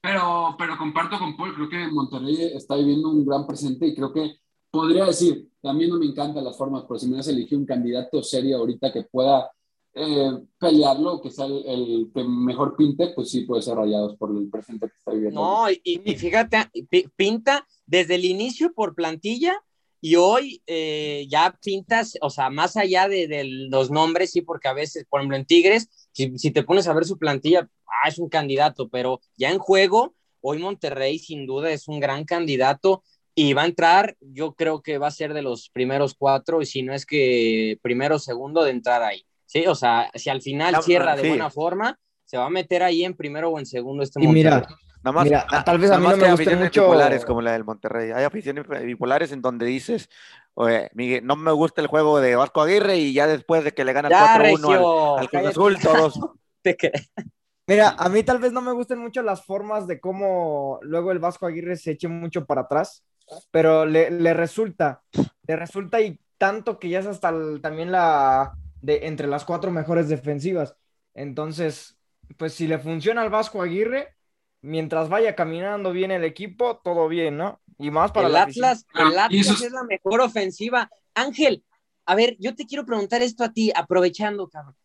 [0.00, 4.12] Pero, pero comparto con Paul, creo que Monterrey está viviendo un gran presente y creo
[4.12, 4.36] que
[4.70, 8.22] podría decir, también no me encantan las formas, pero si me hubieras elegido un candidato
[8.22, 9.50] serio ahorita que pueda
[9.94, 14.30] eh, pelearlo, que sea el, el que mejor pinte, pues sí puede ser Rayados por
[14.36, 15.40] el presente que está viviendo.
[15.40, 19.60] No, y, y fíjate, pi- pinta desde el inicio por plantilla
[20.00, 24.68] Y hoy eh, ya pintas, o sea, más allá de, de los nombres, sí, porque
[24.68, 28.08] a veces, por ejemplo, en Tigres, si, si te pones a ver su plantilla, ah,
[28.08, 33.02] es un candidato, pero ya en juego, hoy Monterrey sin duda es un gran candidato
[33.34, 36.66] y va a entrar, yo creo que va a ser de los primeros cuatro, y
[36.66, 39.24] si no es que primero o segundo de entrar ahí.
[39.46, 43.04] Sí, o sea, si al final cierra de buena forma, se va a meter ahí
[43.04, 44.76] en primero o en segundo este Y mira, Monterrey.
[45.08, 47.42] Nada más, Mira, na- tal vez a nada mí no me aficiones mucho- bipolares como
[47.42, 48.10] la del Monterrey.
[48.12, 50.08] Hay aficiones bipolares en donde dices,
[50.54, 53.84] oye, Miguel, no me gusta el juego de Vasco Aguirre y ya después de que
[53.84, 55.46] le ganas Ya, 4-1 Regio, al, al Cruz.
[55.46, 56.20] Azul, todos.
[57.66, 61.18] Mira, a mí tal vez no me gusten mucho las formas de cómo luego el
[61.18, 63.04] Vasco Aguirre se eche mucho para atrás,
[63.50, 65.02] pero le, le resulta,
[65.46, 69.70] le resulta y tanto que ya es hasta el- también la de entre las cuatro
[69.70, 70.76] mejores defensivas.
[71.14, 71.98] Entonces,
[72.36, 74.14] pues si le funciona al Vasco Aguirre,
[74.60, 77.60] mientras vaya caminando bien el equipo, todo bien, ¿no?
[77.78, 78.66] Y más para el la afición.
[78.66, 80.90] Atlas, el Ah, Atlas es- es la mejor ofensiva.
[81.14, 81.64] Ángel,
[82.06, 84.76] a ver, yo te quiero preguntar esto a ti, aprovechando, cabrón.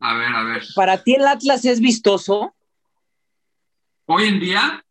[0.00, 0.62] A ver, a ver.
[0.74, 2.54] ¿Para ti el Atlas es vistoso?
[4.06, 4.84] Hoy en día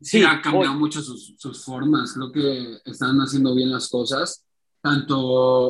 [0.00, 0.78] sí, Sí, ha cambiado hoy.
[0.78, 2.12] mucho sus, sus formas.
[2.12, 4.44] Creo que están haciendo bien las cosas,
[4.80, 5.18] tanto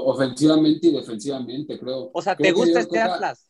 [0.04, 2.10] ofensivamente y defensivamente, creo.
[2.12, 3.48] O sea, Creo ¿te gusta este Atlas?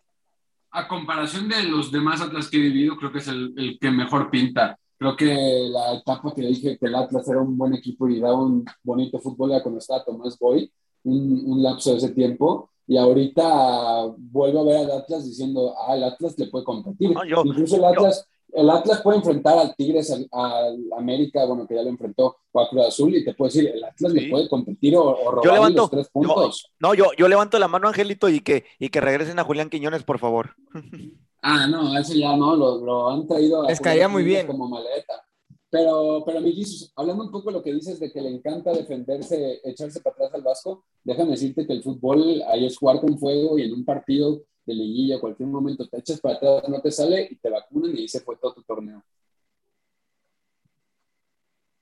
[0.72, 3.90] A comparación de los demás Atlas que he vivido, creo que es el, el que
[3.90, 4.78] mejor pinta.
[4.98, 8.40] Creo que la etapa que dije que el Atlas era un buen equipo y daba
[8.40, 10.70] un bonito fútbol era cuando estaba Tomás Boy,
[11.04, 12.70] un, un lapso de ese tiempo.
[12.86, 17.10] Y ahorita vuelvo a ver al Atlas diciendo, ah, el Atlas le puede competir.
[17.12, 21.66] No, yo- Incluso el Atlas, el Atlas puede enfrentar al Tigres, al, al América, bueno,
[21.66, 24.20] que ya lo enfrentó, o a Cruz Azul, y te puede decir, el Atlas Sí.
[24.20, 26.70] le puede competir o, o levanto, los tres puntos.
[26.78, 30.02] no, yo, yo levanto la mano, Angelito, y que, y que regresen a Julián Quiñones,
[30.04, 30.50] por favor.
[31.44, 34.46] Ah, no, eso ya no, lo, lo han traído a Les Julián muy bien.
[34.46, 35.24] como maleta.
[35.70, 38.72] Pero, pero mi Jesus, hablando un poco de lo que dices de que le encanta
[38.72, 43.18] defenderse, echarse para atrás al Vasco, déjame decirte que el fútbol ahí es jugar con
[43.18, 46.90] fuego y en un partido de liguilla, cualquier momento te echas para atrás, no te
[46.90, 49.02] sale y te vacunan y ahí se fue todo tu torneo.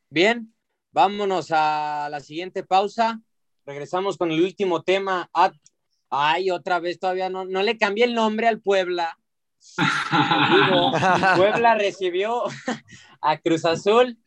[0.09, 0.53] Bien,
[0.93, 3.20] vámonos a la siguiente pausa.
[3.64, 5.28] Regresamos con el último tema.
[5.33, 5.55] At-
[6.09, 9.16] Ay, otra vez todavía no, no le cambié el nombre al Puebla.
[10.51, 10.91] Digo,
[11.37, 12.43] Puebla recibió
[13.20, 14.18] a Cruz Azul.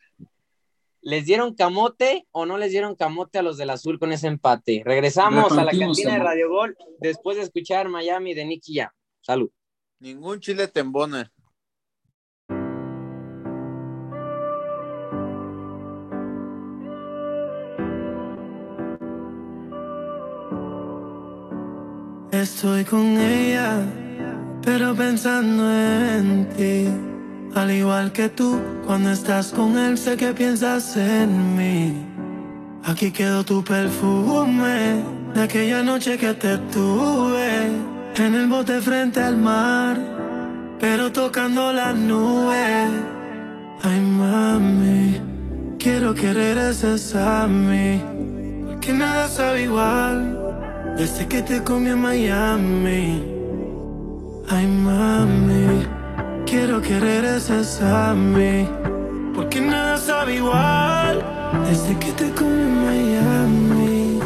[1.04, 4.82] ¿Les dieron camote o no les dieron camote a los del azul con ese empate?
[4.86, 6.18] Regresamos a la cantina de.
[6.18, 8.94] Radio Gol después de escuchar Miami de Nicky Ya.
[9.20, 9.50] Salud.
[10.00, 11.30] Ningún chile te embona.
[22.32, 23.86] Estoy con ella,
[24.62, 27.03] pero pensando en ti.
[27.54, 32.04] Al igual que tú, cuando estás con él, sé que piensas en mí.
[32.84, 35.02] Aquí quedó tu perfume
[35.34, 37.66] de aquella noche que te tuve
[38.16, 39.96] en el bote frente al mar,
[40.80, 42.90] pero tocando las nubes.
[43.82, 45.20] Ay, mami,
[45.78, 48.02] quiero que regreses a mí,
[48.66, 50.44] porque nada sabe igual.
[50.96, 53.24] Desde que te comí en Miami
[54.48, 55.63] Ay mami
[56.56, 58.68] Quiero que regreses a mí.
[59.34, 61.20] Porque nada sabe igual.
[61.68, 64.20] Desde que te comí en Miami.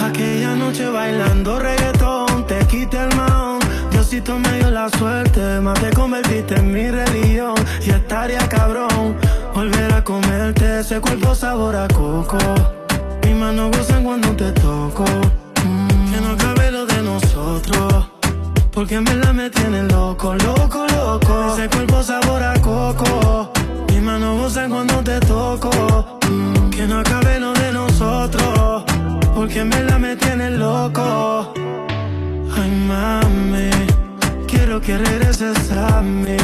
[0.00, 3.60] Aquella noche bailando reggaetón Te quité el maón
[3.90, 7.54] Diosito me dio la suerte Más te convertiste en mi religión.
[7.84, 9.16] Y estaría cabrón
[9.52, 12.38] Volver a comerte ese cuerpo sabor a coco.
[13.24, 15.04] Mis manos gozan cuando te toco.
[15.64, 18.11] Mm, Que no cabe lo de nosotros
[18.72, 21.54] Porque en verdad me tiene loco, loco, loco.
[21.54, 23.52] Ese cuerpo sabor a coco.
[23.88, 25.70] Mis manos gozan cuando te toco.
[26.30, 28.84] Mm, Que no acabe lo de nosotros.
[29.34, 31.52] Porque en verdad me tiene loco.
[32.56, 33.70] Ay mami
[34.46, 36.36] Quiero que regreses a mí.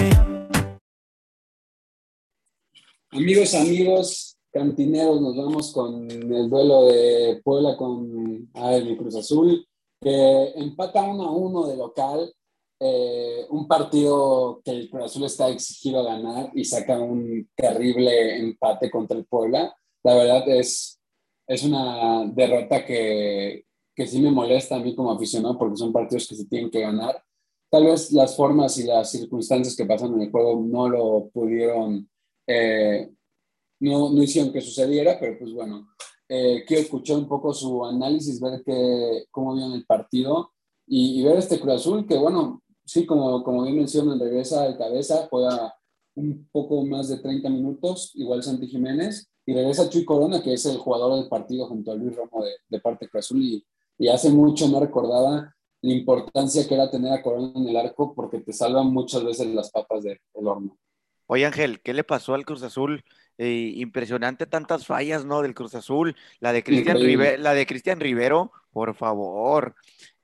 [3.11, 9.67] Amigos, amigos, cantineros, nos vamos con el duelo de Puebla con AL Cruz Azul,
[10.01, 12.33] que empata 1 a 1 de local,
[12.81, 18.91] eh, un partido que el Cruz está exigido a ganar y saca un terrible empate
[18.91, 19.75] contra el Puebla.
[20.05, 21.01] La verdad es,
[21.47, 26.29] es una derrota que, que sí me molesta a mí como aficionado porque son partidos
[26.29, 27.23] que se tienen que ganar.
[27.71, 32.09] Tal vez las formas y las circunstancias que pasan en el juego no lo pudieron
[32.47, 33.11] eh,
[33.81, 35.89] no, no hicieron que sucediera, pero pues bueno,
[36.29, 40.53] eh, quiero escuchar un poco su análisis, ver que, cómo vieron el partido
[40.87, 44.77] y, y ver este Cruz Azul, que bueno, sí, como, como bien mencionan, regresa de
[44.77, 45.75] cabeza, juega
[46.15, 50.67] un poco más de 30 minutos, igual Santi Jiménez, y regresa Chuy Corona, que es
[50.67, 53.65] el jugador del partido junto a Luis Romo de, de parte de Cruz Azul, y,
[53.99, 58.13] y hace mucho no recordaba la importancia que era tener a Corona en el arco
[58.15, 60.77] porque te salvan muchas veces las papas de- del horno.
[61.27, 63.05] Oye, Ángel, ¿qué le pasó al Cruz Azul?
[63.41, 65.43] Eh, impresionante tantas fallas, ¿no?
[65.43, 66.17] Del Cruz Azul.
[66.41, 67.25] La de Cristian Increíble.
[67.37, 69.77] Rive- la de Cristian Rivero, por favor,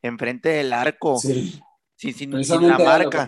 [0.03, 1.61] enfrente del arco, Sí.
[1.97, 3.27] sin, sin- sin la marca.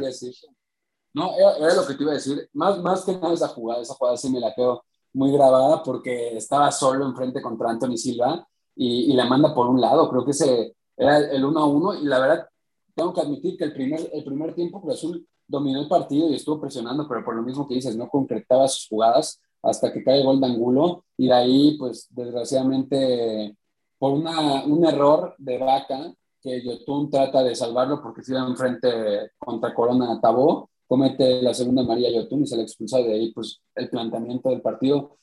[1.15, 2.49] No, era, era lo que te iba a decir.
[2.53, 4.85] Más, más que nada esa jugada, esa jugada sí me la quedo
[5.15, 9.81] muy grabada porque estaba solo enfrente contra Anthony Silva y, y la manda por un
[9.81, 10.11] lado.
[10.11, 12.49] Creo que ese era el 1 a 1 y la verdad
[12.95, 16.35] tengo que admitir que el primer, el primer tiempo Cruz Azul dominó el partido y
[16.35, 20.23] estuvo presionando, pero por lo mismo que dices, no concretaba sus jugadas hasta que cae
[20.23, 21.05] gol de Angulo.
[21.17, 23.57] Y de ahí, pues desgraciadamente,
[23.99, 26.13] por una, un error de Vaca,
[26.47, 31.83] que Yotun trata de salvarlo porque se iba enfrente contra Corona Tabó, comete la segunda
[31.83, 35.19] María Yotun y se le expulsa de ahí, pues el planteamiento del partido.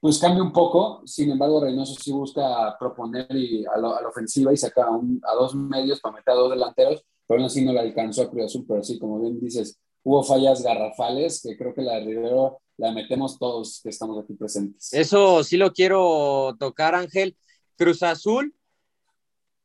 [0.00, 4.56] Pues cambia un poco, sin embargo Reynoso sí busca proponer y a, la ofensiva y
[4.56, 8.22] saca a dos medios para meter a dos delanteros, pero aún así no le alcanzó
[8.22, 11.94] a Cruz Azul, pero sí, como bien dices, hubo fallas garrafales que creo que la
[11.94, 14.92] de Rivero la metemos todos que estamos aquí presentes.
[14.92, 17.36] Eso sí lo quiero tocar, Ángel.
[17.76, 18.54] Cruz Azul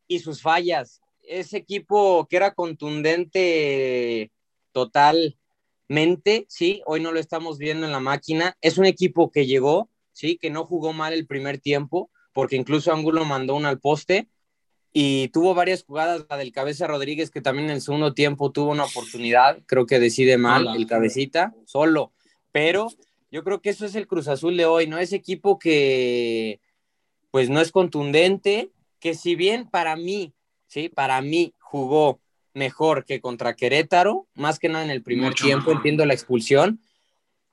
[0.08, 1.02] y sus fallas.
[1.24, 4.32] Ese equipo que era contundente
[4.72, 8.58] totalmente, sí, hoy no lo estamos viendo en la máquina.
[8.62, 12.92] Es un equipo que llegó, sí, que no jugó mal el primer tiempo, porque incluso
[12.92, 14.30] Ángulo mandó una al poste
[14.94, 18.72] y tuvo varias jugadas, la del Cabeza Rodríguez, que también en el segundo tiempo tuvo
[18.72, 22.12] una oportunidad, creo que decide mal el cabecita, solo,
[22.52, 22.88] pero
[23.32, 24.98] yo creo que eso es el Cruz Azul de hoy, ¿no?
[24.98, 26.60] Ese equipo que
[27.32, 30.34] pues no es contundente, que si bien para mí,
[30.68, 32.20] sí, para mí jugó
[32.54, 35.78] mejor que contra Querétaro, más que nada en el primer Mucho tiempo, mejor.
[35.78, 36.82] entiendo la expulsión,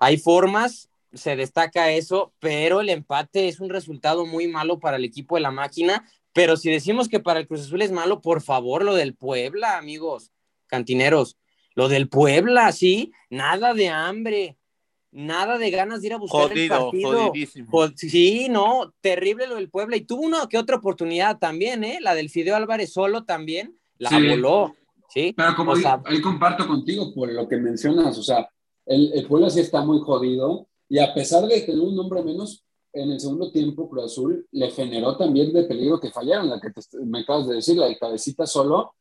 [0.01, 5.05] hay formas, se destaca eso, pero el empate es un resultado muy malo para el
[5.05, 8.43] equipo de la máquina, pero si decimos que para el Cruz Azul es malo, por
[8.43, 10.33] favor, lo del Puebla, amigos,
[10.67, 11.39] cantineros,
[11.75, 14.58] lo del Puebla, sí, nada de hambre,
[15.11, 17.29] nada de ganas de ir a buscar el Jodido, partido.
[17.29, 17.71] jodidísimo.
[17.71, 19.97] Jod- Sí, no, terrible lo del Puebla.
[19.97, 21.99] Y tuvo una que otra oportunidad también, ¿eh?
[22.01, 24.29] La del Fideo Álvarez solo también, la Sí.
[24.29, 24.75] voló,
[25.09, 25.33] ¿sí?
[25.37, 28.49] Pero como O ahí, sea, ahí comparto contigo, por lo que mencionas, o sea,
[28.87, 32.65] el, el Puebla sí está muy jodido y a pesar de tener un nombre menos,
[32.93, 36.71] en el segundo tiempo Cruz Azul le generó también de peligro que fallaron, la que
[36.71, 38.95] te- me acabas de decir, la de cabecita solo,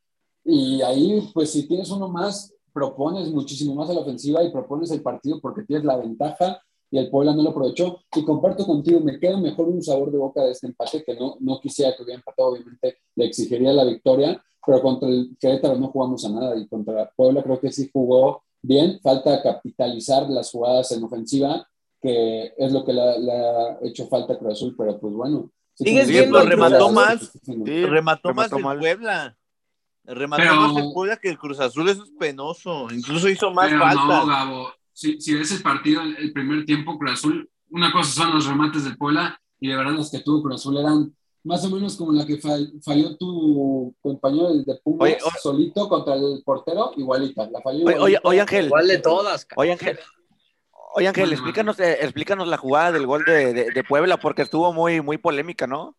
[0.44, 4.92] y ahí pues si tienes uno más, propones muchísimo más a la ofensiva y propones
[4.92, 6.62] el partido porque tienes la ventaja
[6.92, 8.04] y el Puebla no lo aprovechó.
[8.16, 11.38] Y comparto contigo, me queda mejor un sabor de boca de este empate que no,
[11.40, 15.88] no quisiera que hubiera empatado, obviamente le exigiría la victoria, pero contra el Querétaro no
[15.88, 20.92] jugamos a nada y contra Puebla creo que sí jugó bien, falta capitalizar las jugadas
[20.92, 21.68] en ofensiva,
[22.00, 25.50] que es lo que le, ha hecho falta a Cruz Azul, pero pues bueno.
[25.74, 26.94] sí, ¿Sigues viendo Azul?
[26.94, 27.32] más.
[27.44, 28.80] Sí, remató más remató el mal.
[28.80, 29.38] Puebla.
[30.08, 30.42] Remató
[30.74, 32.88] Pero- Puebla que el Cruz Azul, eso es penoso.
[32.92, 34.06] Incluso hizo más pero faltas.
[34.06, 34.70] no, Gabo.
[34.94, 38.46] Si, si ves el partido, el, el primer tiempo, Cruz Azul, una cosa son los
[38.48, 41.96] remates del Puebla Y de verdad las que tuvo Cruz Azul eran más o menos
[41.98, 46.92] como la que fall- falló tu compañero el de Pumas Oye, solito contra el portero,
[46.98, 47.50] igualita.
[47.50, 48.22] La falló Oye, oye, igualita.
[48.28, 48.66] oye, Ángel.
[48.66, 49.48] igual de todas.
[49.56, 50.00] Oye, Ángel.
[50.96, 54.74] Oye, Ángel, explícanos, eh, explícanos la jugada del gol de, de- de Puebla, porque estuvo
[54.74, 55.96] muy, muy polémica, ¿no?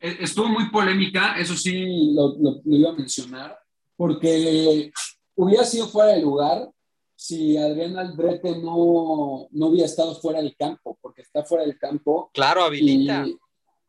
[0.00, 2.12] Eh, estuvo muy polémica, eso sí.
[2.14, 3.58] Lo, lo- lo iba a mencionar,
[3.96, 4.90] porque
[5.34, 6.70] hubiera sido fuera de lugar
[7.14, 12.30] si Adrián Aldrete no, no hubiera estado fuera del campo, porque está fuera del campo
[12.32, 13.26] Claro, habilita.
[13.26, 13.36] y,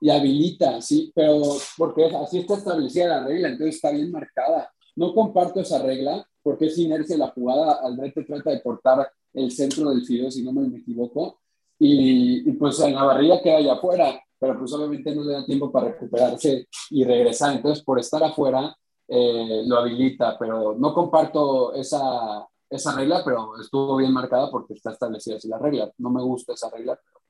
[0.01, 1.41] y habilita, sí, pero
[1.77, 4.69] porque así está establecida la regla, entonces está bien marcada.
[4.97, 9.91] No comparto esa regla, porque es inercia la jugada, Aldrete trata de cortar el centro
[9.91, 11.39] del fideo, si no me equivoco,
[11.79, 15.45] y, y pues en la barrilla queda allá afuera, pero pues obviamente no le da
[15.45, 18.75] tiempo para recuperarse y regresar, entonces por estar afuera
[19.07, 24.93] eh, lo habilita, pero no comparto esa, esa regla, pero estuvo bien marcada porque está
[24.93, 25.91] establecida así la regla.
[25.99, 27.21] No me gusta esa regla, pero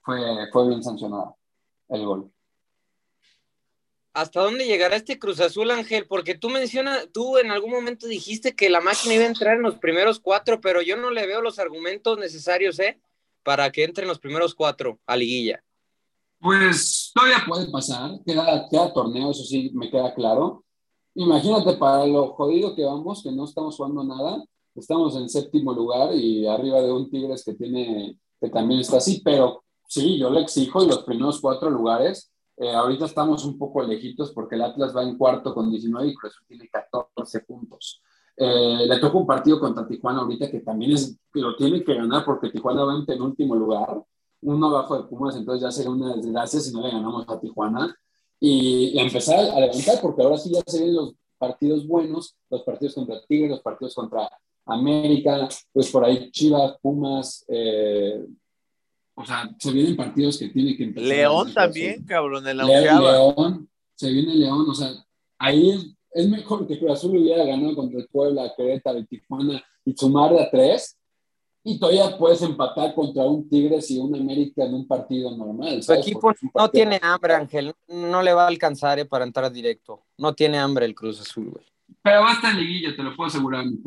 [0.00, 1.34] fue, fue bien sancionada
[1.90, 2.32] el gol.
[4.14, 6.06] ¿Hasta dónde llegará este Cruz Azul, Ángel?
[6.08, 9.62] Porque tú mencionas, tú en algún momento dijiste que la máquina iba a entrar en
[9.64, 12.98] los primeros cuatro, pero yo no le veo los argumentos necesarios, ¿eh?
[13.42, 15.62] Para que entre en los primeros cuatro a liguilla.
[16.40, 20.64] Pues todavía Puede pasar, queda, queda torneo, eso sí me queda claro.
[21.14, 26.14] Imagínate para lo jodido que vamos, que no estamos jugando nada, estamos en séptimo lugar
[26.14, 30.40] y arriba de un Tigres que tiene, que también está así, pero sí, yo le
[30.40, 32.30] exijo los primeros cuatro lugares.
[32.56, 36.14] Eh, ahorita estamos un poco lejitos porque el Atlas va en cuarto con 19 y
[36.14, 38.00] Cruz Azul tiene 14 puntos.
[38.36, 42.24] Eh, le toca un partido contra Tijuana ahorita que también es, lo tiene que ganar
[42.24, 44.04] porque Tijuana va en penúltimo lugar
[44.42, 47.94] uno abajo de Pumas, entonces ya sería una desgracia si no le ganamos a Tijuana.
[48.40, 52.62] Y, y empezar a levantar, porque ahora sí ya se ven los partidos buenos, los
[52.62, 54.30] partidos contra Tigres, los partidos contra
[54.66, 58.24] América, pues por ahí Chivas, Pumas, eh,
[59.14, 61.08] o sea, se vienen partidos que tiene que empezar.
[61.08, 63.02] León también, cabrón, en la León.
[63.02, 64.92] León, se viene León, o sea,
[65.38, 69.62] ahí es, es mejor que Cruz Azul hubiera ganado contra el Puebla, Querétaro y Tijuana
[69.84, 70.97] y sumar de a tres.
[71.64, 75.82] Y todavía puedes empatar contra un Tigres y un América en un partido normal.
[75.82, 76.02] ¿sabes?
[76.02, 77.74] equipo no tiene hambre, Ángel.
[77.88, 80.04] No le va a alcanzar eh, para entrar directo.
[80.16, 81.66] No tiene hambre el Cruz Azul, güey.
[82.02, 83.78] Pero va a estar en liguilla, te lo puedo asegurar, mi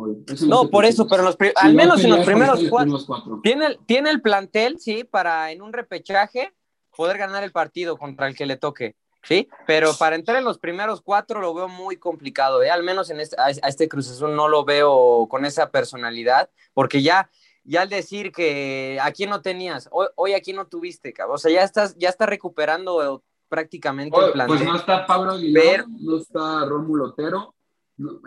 [0.47, 3.39] No, te por eso, pero en los al menos en los primeros cuatro.
[3.43, 6.53] Tiene el, tiene el plantel, sí, para en un repechaje
[6.95, 10.59] poder ganar el partido contra el que le toque, sí, pero para entrar en los
[10.59, 12.69] primeros cuatro lo veo muy complicado, ¿eh?
[12.69, 16.49] al menos en este, a, a este Cruz Azul no lo veo con esa personalidad,
[16.73, 17.29] porque ya,
[17.63, 21.51] ya al decir que aquí no tenías, hoy, hoy aquí no tuviste, cabrón, o sea,
[21.51, 24.57] ya estás, ya está recuperando eh, prácticamente el plantel.
[24.57, 27.53] Pues no está Pablo Aguilar, Pero- no está Rómulo Otero.
[27.97, 28.19] no,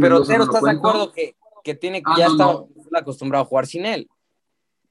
[0.00, 2.44] pero Otero, ¿estás de acuerdo que, que tiene, Ah, ya no, está
[2.90, 2.98] no.
[2.98, 4.08] acostumbrado a jugar sin él?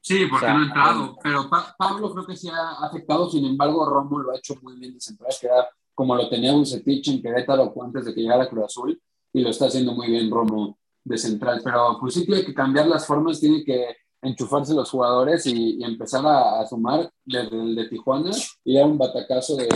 [0.03, 1.17] Sí, porque O sea, no ha entrado.
[1.21, 3.29] Pero Pa- Pablo creo que sí ha afectado.
[3.29, 6.53] Sin embargo, Romo lo ha hecho muy bien de central, que era como lo tenía
[6.53, 8.99] Bucetich en Querétaro antes de que llegara a Cruz Azul.
[9.32, 11.62] Y lo está haciendo muy bien Romo de central.
[11.64, 15.84] Pero pues sí tiene que cambiar las formas, tiene que enchufarse los jugadores y, y
[15.84, 18.32] empezar a, a sumar desde el de Tijuana
[18.64, 19.68] y dar un batacazo de,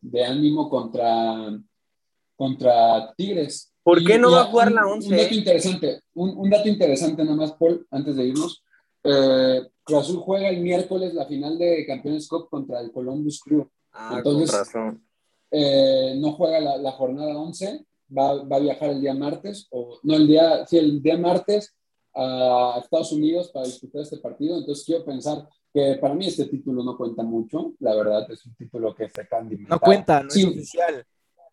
[0.00, 1.56] de ánimo contra,
[2.36, 3.72] contra Tigres.
[3.82, 5.36] ¿Por qué no y va a jugar la un- 11, Un dato eh?
[5.36, 8.62] interesante, un, un dato interesante nada más, Paul, antes de irnos.
[9.04, 13.66] Eh, Cruz Azul juega el miércoles la final de Campeones Cup contra el Columbus Crew.
[13.92, 15.04] Ah, Entonces- con razón.
[15.50, 17.86] Eh, no juega la, la jornada 11,
[18.16, 21.74] va, va a viajar el día martes, o no, el día, sí, el día martes
[22.14, 24.58] a Estados Unidos para disputar este partido.
[24.58, 28.54] Entonces quiero pensar que para mí este título no cuenta mucho, la verdad es un
[28.54, 31.06] título que se de No cuenta, no Sí, es oficial.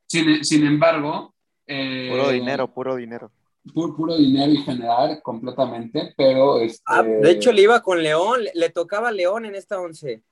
[0.07, 1.33] sin, sin embargo,
[1.67, 3.31] eh, Puro dinero, puro dinero.
[3.73, 8.43] Puro, puro dinero y generar completamente, pero este, Ah, de hecho, le iba con León,
[8.43, 10.23] le, le tocaba León en esta once.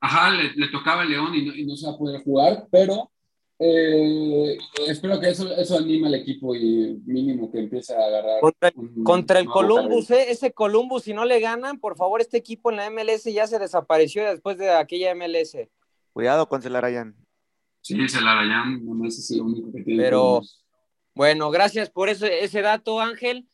[0.00, 2.66] Ajá, le, le tocaba a León y no, y no se va a poder jugar,
[2.70, 3.10] pero
[3.58, 8.40] eh, espero que eso, eso anime al equipo y mínimo que empiece a agarrar.
[8.40, 10.30] Contra, un contra el Columbus, ¿eh?
[10.30, 13.58] ese Columbus, si no le ganan, por favor, este equipo en la MLS ya se
[13.58, 15.56] desapareció después de aquella MLS.
[16.12, 17.14] Cuidado con Celarayan.
[17.86, 20.02] Sí, se la Arayán, no es el único que tiene.
[20.02, 20.40] Pero-.
[21.14, 23.48] Bueno, gracias por eso, ese dato, Ángel.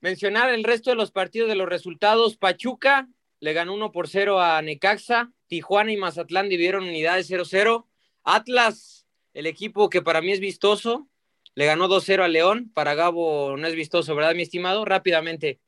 [0.00, 2.36] Mencionar el resto de los partidos de los resultados.
[2.38, 3.08] Pachuca
[3.40, 5.32] le ganó 1 por 0 a Necaxa.
[5.48, 7.86] Tijuana y Mazatlán dividieron unidades 0-0.
[8.22, 9.03] Atlas,
[9.34, 11.06] el equipo que para mí es vistoso,
[11.54, 12.70] le ganó 2-0 a León.
[12.74, 14.84] Para Gabo no es vistoso, ¿verdad, mi estimado?
[14.84, 15.60] Rápidamente.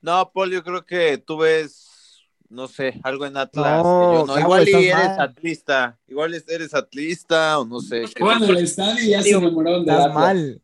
[0.00, 3.82] No, Paul, yo creo que tú ves, no sé, algo en Atlas.
[3.82, 4.34] No, yo no.
[4.34, 5.20] Gabo, Igual eres mal.
[5.20, 5.98] atlista.
[6.06, 8.04] Igual es- eres atlista o no sé.
[8.18, 10.62] Juegan al estadio y ya se enamoraron de Estás mal.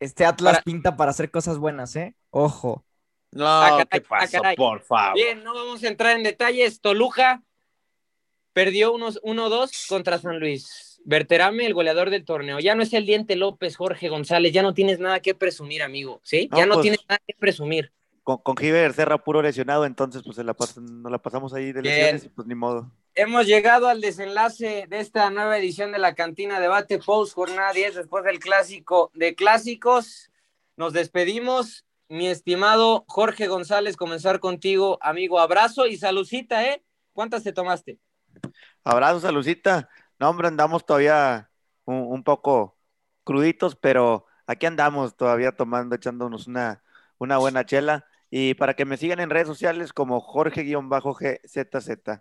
[0.00, 2.14] Este Atlas Para- pinta para hacer cosas buenas, ¿eh?
[2.30, 2.84] Ojo.
[3.32, 4.56] No, Ah, caray, ¿qué ah, caray.
[4.56, 5.14] Por favor.
[5.14, 6.80] Bien, no vamos a entrar en detalles.
[6.80, 7.42] Toluca
[8.58, 11.00] perdió unos 1-2 contra San Luis.
[11.04, 12.58] Berterame, el goleador del torneo.
[12.58, 14.52] Ya no es el diente López, Jorge González.
[14.52, 16.20] Ya no tienes nada que presumir, amigo.
[16.24, 16.48] ¿Sí?
[16.50, 17.92] No, ya no pues- tienes nada que presumir.
[18.24, 21.82] Con, con Giver Serra puro lesionado, entonces pues se la nos la pasamos ahí de
[21.82, 21.94] Bien.
[21.94, 22.90] lesiones y pues ni modo.
[23.14, 27.94] Hemos llegado al desenlace de esta nueva edición de la Cantina Debate Post Jornada 10
[27.94, 30.32] después del clásico de clásicos.
[30.76, 31.84] Nos despedimos.
[32.08, 35.38] Mi estimado Jorge González, comenzar contigo, amigo.
[35.38, 36.82] Abrazo y salucita, ¿eh?
[37.12, 37.98] ¿Cuántas te tomaste?
[38.84, 39.88] Abrazos a Lucita.
[40.18, 41.50] No, hombre, andamos todavía
[41.84, 42.76] un, poco
[43.24, 46.82] cruditos, pero aquí andamos todavía tomando, echándonos una,
[47.18, 48.06] una buena chela.
[48.30, 52.20] Y para que me sigan en redes sociales como Jorge-GZZ.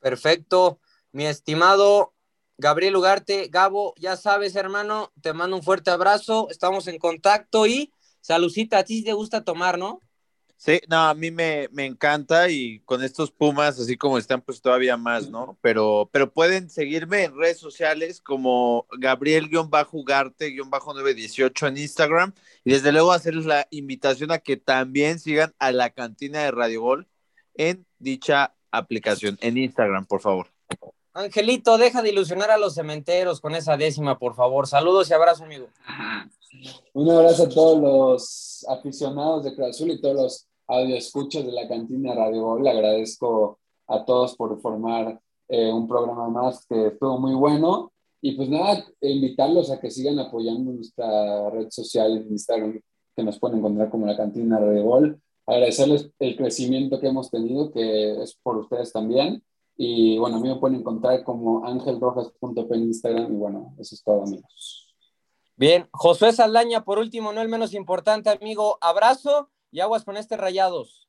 [0.00, 0.80] Perfecto.
[1.12, 2.14] Mi estimado
[2.56, 6.48] Gabriel Ugarte, Gabo, ya sabes, hermano, te mando un fuerte abrazo.
[6.50, 8.78] Estamos en contacto y salucita.
[8.78, 10.00] A ti te gusta tomar, ¿no?
[10.64, 14.62] Sí, no, a mí me, me encanta y con estos Pumas, así como están, pues
[14.62, 15.58] todavía más, ¿no?
[15.60, 22.32] Pero, pero pueden seguirme en redes sociales como Gabriel-Ugarte-918 en Instagram
[22.64, 26.80] y desde luego hacerles la invitación a que también sigan a la cantina de Radio
[26.80, 27.08] Gol
[27.56, 30.46] en dicha aplicación, en Instagram, por favor.
[31.12, 34.66] Angelito, deja de ilusionar a los cementeros con esa décima, por favor.
[34.66, 35.68] Saludos y abrazo, amigo.
[36.94, 41.68] Un abrazo a todos los aficionados de Cruz Azul y todos los audioescuchas de la
[41.68, 42.64] cantina Radio Gol.
[42.64, 47.92] Le agradezco a todos por formar eh, un programa más que estuvo muy bueno.
[48.20, 52.80] Y pues nada, invitarlos a que sigan apoyando nuestra red social en Instagram,
[53.14, 55.20] que nos pueden encontrar como la cantina Radio Gol.
[55.46, 59.42] agradecerles el crecimiento que hemos tenido, que es por ustedes también.
[59.76, 63.32] Y bueno, a mí me pueden encontrar como angelrojas.p en Instagram.
[63.32, 64.94] Y bueno, eso es todo, amigos.
[65.56, 70.36] Bien, Josué Saldaña, por último, no el menos importante, amigo, abrazo y aguas con este
[70.36, 71.08] rayados.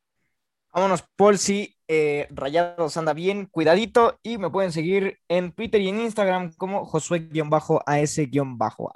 [0.74, 5.90] Vámonos, Paul, sí, eh, Rayados anda bien, cuidadito, y me pueden seguir en Twitter y
[5.90, 8.28] en Instagram como Josué-AS-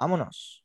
[0.00, 0.64] Vámonos.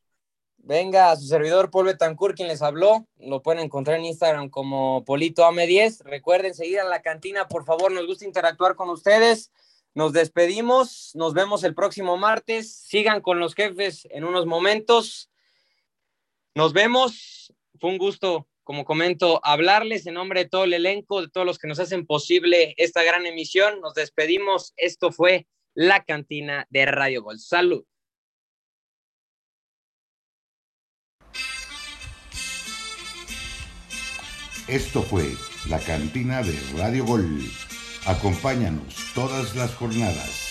[0.56, 5.44] Venga, su servidor Paul Betancourt, quien les habló, lo pueden encontrar en Instagram como Polito
[5.44, 6.02] AM10.
[6.02, 9.52] Recuerden seguir a la cantina, por favor, nos gusta interactuar con ustedes.
[9.94, 12.74] Nos despedimos, nos vemos el próximo martes.
[12.74, 15.30] Sigan con los jefes en unos momentos.
[16.56, 17.54] Nos vemos.
[17.78, 21.56] Fue un gusto, como comento, hablarles en nombre de todo el elenco, de todos los
[21.56, 23.80] que nos hacen posible esta gran emisión.
[23.80, 24.74] Nos despedimos.
[24.76, 27.38] Esto fue la cantina de Radio Gol.
[27.38, 27.84] Salud.
[34.66, 35.26] Esto fue
[35.70, 37.38] la cantina de Radio Gol.
[38.04, 40.45] Acompáñanos todas las jornadas.